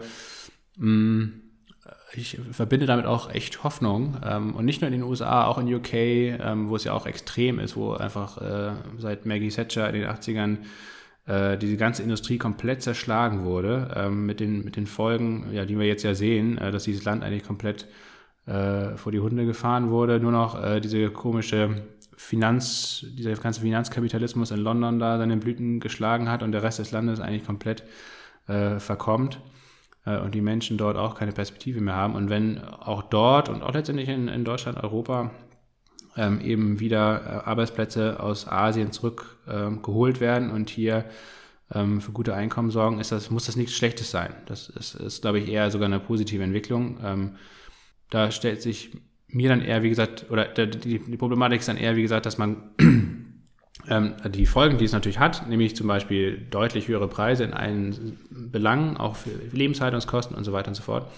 [2.17, 4.17] ich verbinde damit auch echt Hoffnung.
[4.25, 7.07] Ähm, und nicht nur in den USA, auch in UK, ähm, wo es ja auch
[7.07, 10.59] extrem ist, wo einfach äh, seit Maggie Thatcher in den 80ern
[11.27, 15.79] äh, diese ganze Industrie komplett zerschlagen wurde, ähm, mit, den, mit den Folgen, ja, die
[15.79, 17.87] wir jetzt ja sehen, äh, dass dieses Land eigentlich komplett
[18.47, 20.21] vor die Hunde gefahren wurde.
[20.21, 21.83] Nur noch diese komische
[22.15, 26.93] Finanz, dieser ganze Finanzkapitalismus in London da seine Blüten geschlagen hat und der Rest des
[26.93, 27.85] Landes eigentlich komplett
[28.45, 29.41] verkommt
[30.05, 32.15] und die Menschen dort auch keine Perspektive mehr haben.
[32.15, 35.31] Und wenn auch dort und auch letztendlich in, in Deutschland, Europa
[36.17, 41.05] ähm, eben wieder äh, Arbeitsplätze aus Asien zurückgeholt ähm, werden und hier
[41.73, 44.35] ähm, für gute Einkommen sorgen, ist das, muss das nichts Schlechtes sein.
[44.47, 46.99] Das ist, ist glaube ich, eher sogar eine positive Entwicklung.
[47.03, 47.37] Ähm,
[48.11, 48.97] da stellt sich
[49.29, 52.39] mir dann eher, wie gesagt, oder die, die Problematik ist dann eher, wie gesagt, dass
[52.39, 52.71] man
[53.87, 58.97] die Folgen, die es natürlich hat, nämlich zum Beispiel deutlich höhere Preise in allen Belangen,
[58.97, 61.11] auch für Lebenshaltungskosten und so weiter und so fort,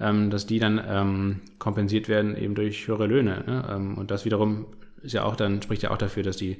[0.00, 3.44] ähm, dass die dann ähm, kompensiert werden eben durch höhere Löhne.
[3.46, 3.68] Ne?
[3.70, 4.66] Ähm, und das wiederum
[5.02, 6.58] ist ja auch dann, spricht ja auch dafür, dass die,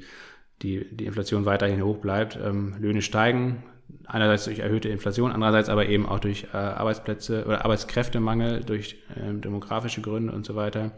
[0.63, 2.39] die, die Inflation weiterhin hoch bleibt.
[2.43, 3.65] Ähm, Löhne steigen,
[4.07, 10.01] einerseits durch erhöhte Inflation, andererseits aber eben auch durch äh, Arbeitsplätze oder Arbeitskräftemangel, durch demografische
[10.01, 10.93] Gründe und so weiter.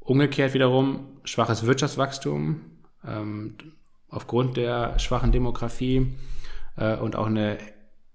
[0.00, 2.60] Umgekehrt wiederum schwaches Wirtschaftswachstum,
[3.06, 3.54] ähm,
[4.08, 6.14] aufgrund der schwachen Demografie
[6.76, 7.58] äh, und auch eine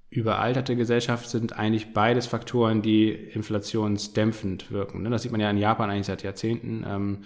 [0.10, 5.02] überalterte Gesellschaft sind eigentlich beides Faktoren, die inflationsdämpfend wirken.
[5.02, 5.10] Ne?
[5.10, 7.24] Das sieht man ja in Japan eigentlich seit Jahrzehnten, ähm,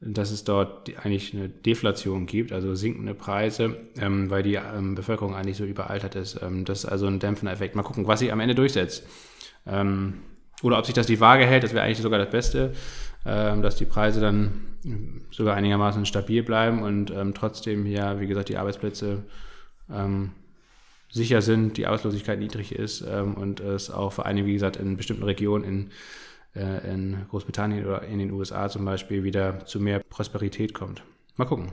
[0.00, 5.34] dass es dort eigentlich eine Deflation gibt, also sinkende Preise, ähm, weil die ähm, Bevölkerung
[5.34, 6.40] eigentlich so überaltert ist.
[6.42, 7.76] Ähm, das ist also ein dämpfender Effekt.
[7.76, 9.06] Mal gucken, was sich am Ende durchsetzt.
[9.66, 10.14] Ähm,
[10.62, 12.72] oder ob sich das die Waage hält, das wäre eigentlich sogar das Beste,
[13.26, 14.70] ähm, dass die Preise dann
[15.30, 19.24] sogar einigermaßen stabil bleiben und ähm, trotzdem hier, wie gesagt, die Arbeitsplätze
[19.92, 20.32] ähm,
[21.10, 24.96] sicher sind, die Arbeitslosigkeit niedrig ist ähm, und es auch vor allem, wie gesagt, in
[24.96, 25.90] bestimmten Regionen in,
[26.54, 31.02] äh, in Großbritannien oder in den USA zum Beispiel wieder zu mehr Prosperität kommt.
[31.36, 31.72] Mal gucken.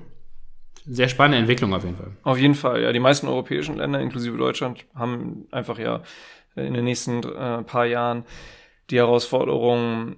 [0.85, 2.11] Sehr spannende Entwicklung auf jeden Fall.
[2.23, 2.93] Auf jeden Fall, ja.
[2.93, 6.01] Die meisten europäischen Länder, inklusive Deutschland, haben einfach ja
[6.55, 8.23] in den nächsten äh, paar Jahren
[8.89, 10.17] die Herausforderung,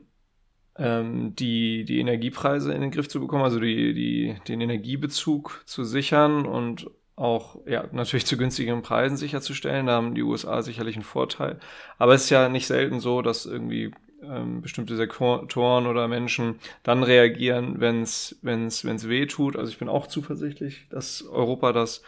[0.78, 5.84] ähm, die, die Energiepreise in den Griff zu bekommen, also die, die, den Energiebezug zu
[5.84, 9.88] sichern und auch ja, natürlich zu günstigen Preisen sicherzustellen.
[9.88, 11.60] Da haben die USA sicherlich einen Vorteil.
[11.98, 13.92] Aber es ist ja nicht selten so, dass irgendwie
[14.24, 19.58] ähm, bestimmte Sektoren oder Menschen dann reagieren, wenn es wenn's, wenn's weh tut.
[19.58, 22.04] Also ich bin auch zuversichtlich, dass Europa das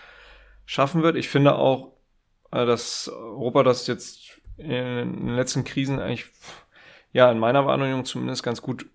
[0.66, 1.18] schaffen wird.
[1.18, 1.92] Ich finde auch,
[2.52, 6.26] äh, dass Europa das jetzt in den letzten Krisen eigentlich
[7.14, 8.86] ja in meiner Wahrnehmung zumindest ganz gut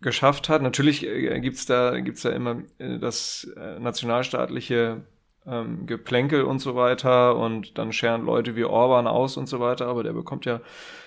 [0.00, 0.62] geschafft hat.
[0.62, 5.04] Natürlich äh, gibt's da, gibt's da immer äh, das äh, nationalstaatliche
[5.46, 9.86] ähm, Geplänkel und so weiter und dann scheren Leute wie Orban aus und so weiter,
[9.86, 10.60] aber der bekommt ja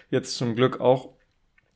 [0.10, 1.10] jetzt zum Glück auch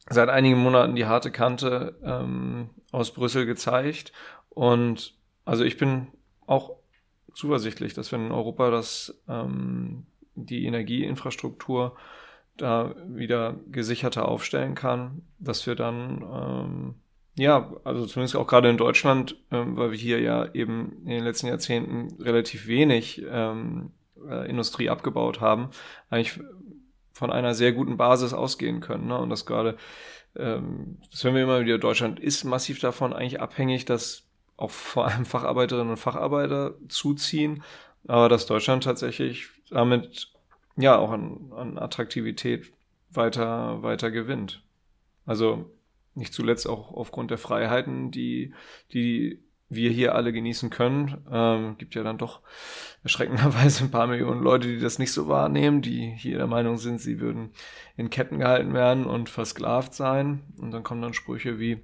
[0.09, 4.13] seit einigen Monaten die harte Kante ähm, aus Brüssel gezeigt.
[4.49, 6.07] Und also ich bin
[6.45, 6.77] auch
[7.33, 10.05] zuversichtlich, dass wenn Europa das ähm,
[10.45, 11.95] die Energieinfrastruktur
[12.57, 16.95] da wieder gesicherter aufstellen kann, dass wir dann, ähm,
[17.35, 21.23] ja, also zumindest auch gerade in Deutschland, ähm, weil wir hier ja eben in den
[21.23, 23.91] letzten Jahrzehnten relativ wenig ähm,
[24.27, 25.69] äh, Industrie abgebaut haben,
[26.09, 26.39] eigentlich
[27.13, 29.07] von einer sehr guten Basis ausgehen können.
[29.07, 29.17] Ne?
[29.17, 29.77] Und das gerade,
[30.35, 34.23] ähm, das hören wir immer wieder, Deutschland ist massiv davon eigentlich abhängig, dass
[34.55, 37.63] auch vor allem Facharbeiterinnen und Facharbeiter zuziehen,
[38.07, 40.31] aber dass Deutschland tatsächlich damit
[40.75, 42.71] ja auch an, an Attraktivität
[43.11, 44.63] weiter, weiter gewinnt.
[45.25, 45.71] Also
[46.15, 48.53] nicht zuletzt auch aufgrund der Freiheiten, die
[48.93, 51.25] die wir hier alle genießen können.
[51.29, 52.41] Ähm, gibt ja dann doch
[53.03, 57.01] erschreckenderweise ein paar Millionen Leute, die das nicht so wahrnehmen, die hier der Meinung sind,
[57.01, 57.51] sie würden
[57.97, 60.43] in Ketten gehalten werden und versklavt sein.
[60.57, 61.81] Und dann kommen dann Sprüche wie,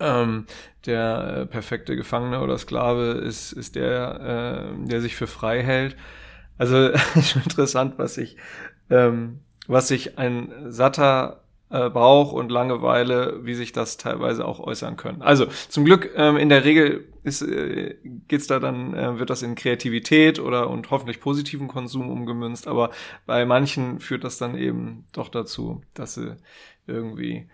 [0.00, 0.46] ähm,
[0.84, 5.96] der äh, perfekte Gefangene oder Sklave ist, ist der, äh, der sich für frei hält.
[6.58, 8.36] Also schon interessant, was sich,
[8.90, 14.96] ähm, was sich ein satter äh, Bauch und Langeweile, wie sich das teilweise auch äußern
[14.96, 15.22] können.
[15.22, 17.96] Also zum Glück ähm, in der Regel ist, äh,
[18.28, 22.90] geht's da dann, äh, wird das in Kreativität oder und hoffentlich positiven Konsum umgemünzt, aber
[23.26, 26.36] bei manchen führt das dann eben doch dazu, dass sie
[26.86, 27.48] irgendwie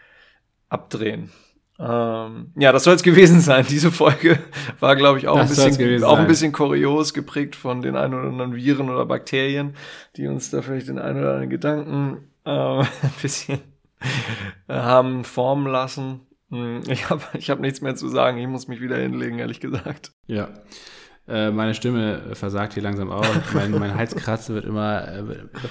[0.68, 1.30] abdrehen.
[1.78, 3.66] Ähm, ja, das soll es gewesen sein.
[3.68, 4.38] Diese Folge
[4.80, 8.28] war, glaube ich, auch, ein bisschen, auch ein bisschen kurios geprägt von den ein oder
[8.28, 9.74] anderen Viren oder Bakterien,
[10.16, 12.86] die uns da vielleicht den ein oder anderen Gedanken äh, ein
[13.20, 13.60] bisschen
[14.68, 16.20] haben formen lassen.
[16.50, 18.38] Hm, ich habe ich hab nichts mehr zu sagen.
[18.38, 20.12] Ich muss mich wieder hinlegen, ehrlich gesagt.
[20.26, 20.48] Ja.
[21.28, 23.24] Äh, meine Stimme versagt hier langsam auch.
[23.54, 25.22] Mein, mein Hals kratzt, wird immer äh,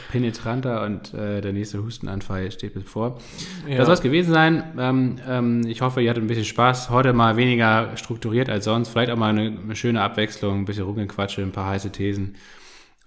[0.09, 3.19] penetranter und äh, der nächste Hustenanfall steht bevor.
[3.67, 3.77] Ja.
[3.77, 4.63] Das soll es gewesen sein.
[4.79, 6.89] Ähm, ähm, ich hoffe, ihr hattet ein bisschen Spaß.
[6.89, 8.89] Heute mal weniger strukturiert als sonst.
[8.89, 12.35] Vielleicht auch mal eine, eine schöne Abwechslung, ein bisschen rumgequatsche, ein paar heiße Thesen.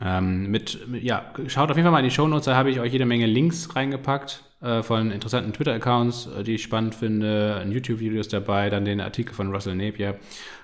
[0.01, 2.81] Ähm, mit, ja, schaut auf jeden Fall mal in die Show Notes, da habe ich
[2.81, 8.29] euch jede Menge Links reingepackt äh, von interessanten Twitter-Accounts, äh, die ich spannend finde, YouTube-Videos
[8.29, 10.17] dabei, dann den Artikel von Russell Napier.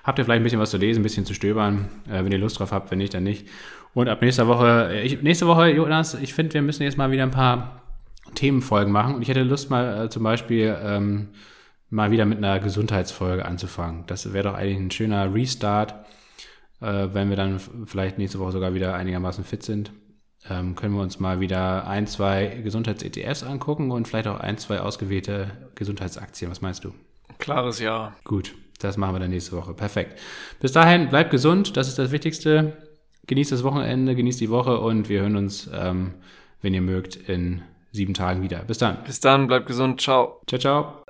[0.03, 2.39] Habt ihr vielleicht ein bisschen was zu lesen, ein bisschen zu stöbern, äh, wenn ihr
[2.39, 3.47] Lust drauf habt, wenn nicht, dann nicht.
[3.93, 7.11] Und ab nächster Woche, äh, ich, nächste Woche, Jonas, ich finde, wir müssen jetzt mal
[7.11, 7.81] wieder ein paar
[8.35, 11.29] Themenfolgen machen und ich hätte Lust mal äh, zum Beispiel ähm,
[11.89, 14.05] mal wieder mit einer Gesundheitsfolge anzufangen.
[14.07, 15.95] Das wäre doch eigentlich ein schöner Restart
[16.81, 19.91] äh, wenn wir dann vielleicht nächste Woche sogar wieder einigermaßen fit sind,
[20.49, 24.81] ähm, können wir uns mal wieder ein, zwei Gesundheits-ETFs angucken und vielleicht auch ein, zwei
[24.81, 26.49] ausgewählte Gesundheitsaktien.
[26.49, 26.93] Was meinst du?
[27.37, 28.13] Klares Ja.
[28.23, 29.73] Gut, das machen wir dann nächste Woche.
[29.73, 30.19] Perfekt.
[30.59, 32.77] Bis dahin, bleibt gesund, das ist das Wichtigste.
[33.27, 36.15] Genießt das Wochenende, genießt die Woche und wir hören uns, ähm,
[36.61, 37.61] wenn ihr mögt, in
[37.91, 38.59] sieben Tagen wieder.
[38.59, 39.03] Bis dann.
[39.03, 40.01] Bis dann, bleibt gesund.
[40.01, 40.41] Ciao.
[40.47, 41.00] Ciao, ciao.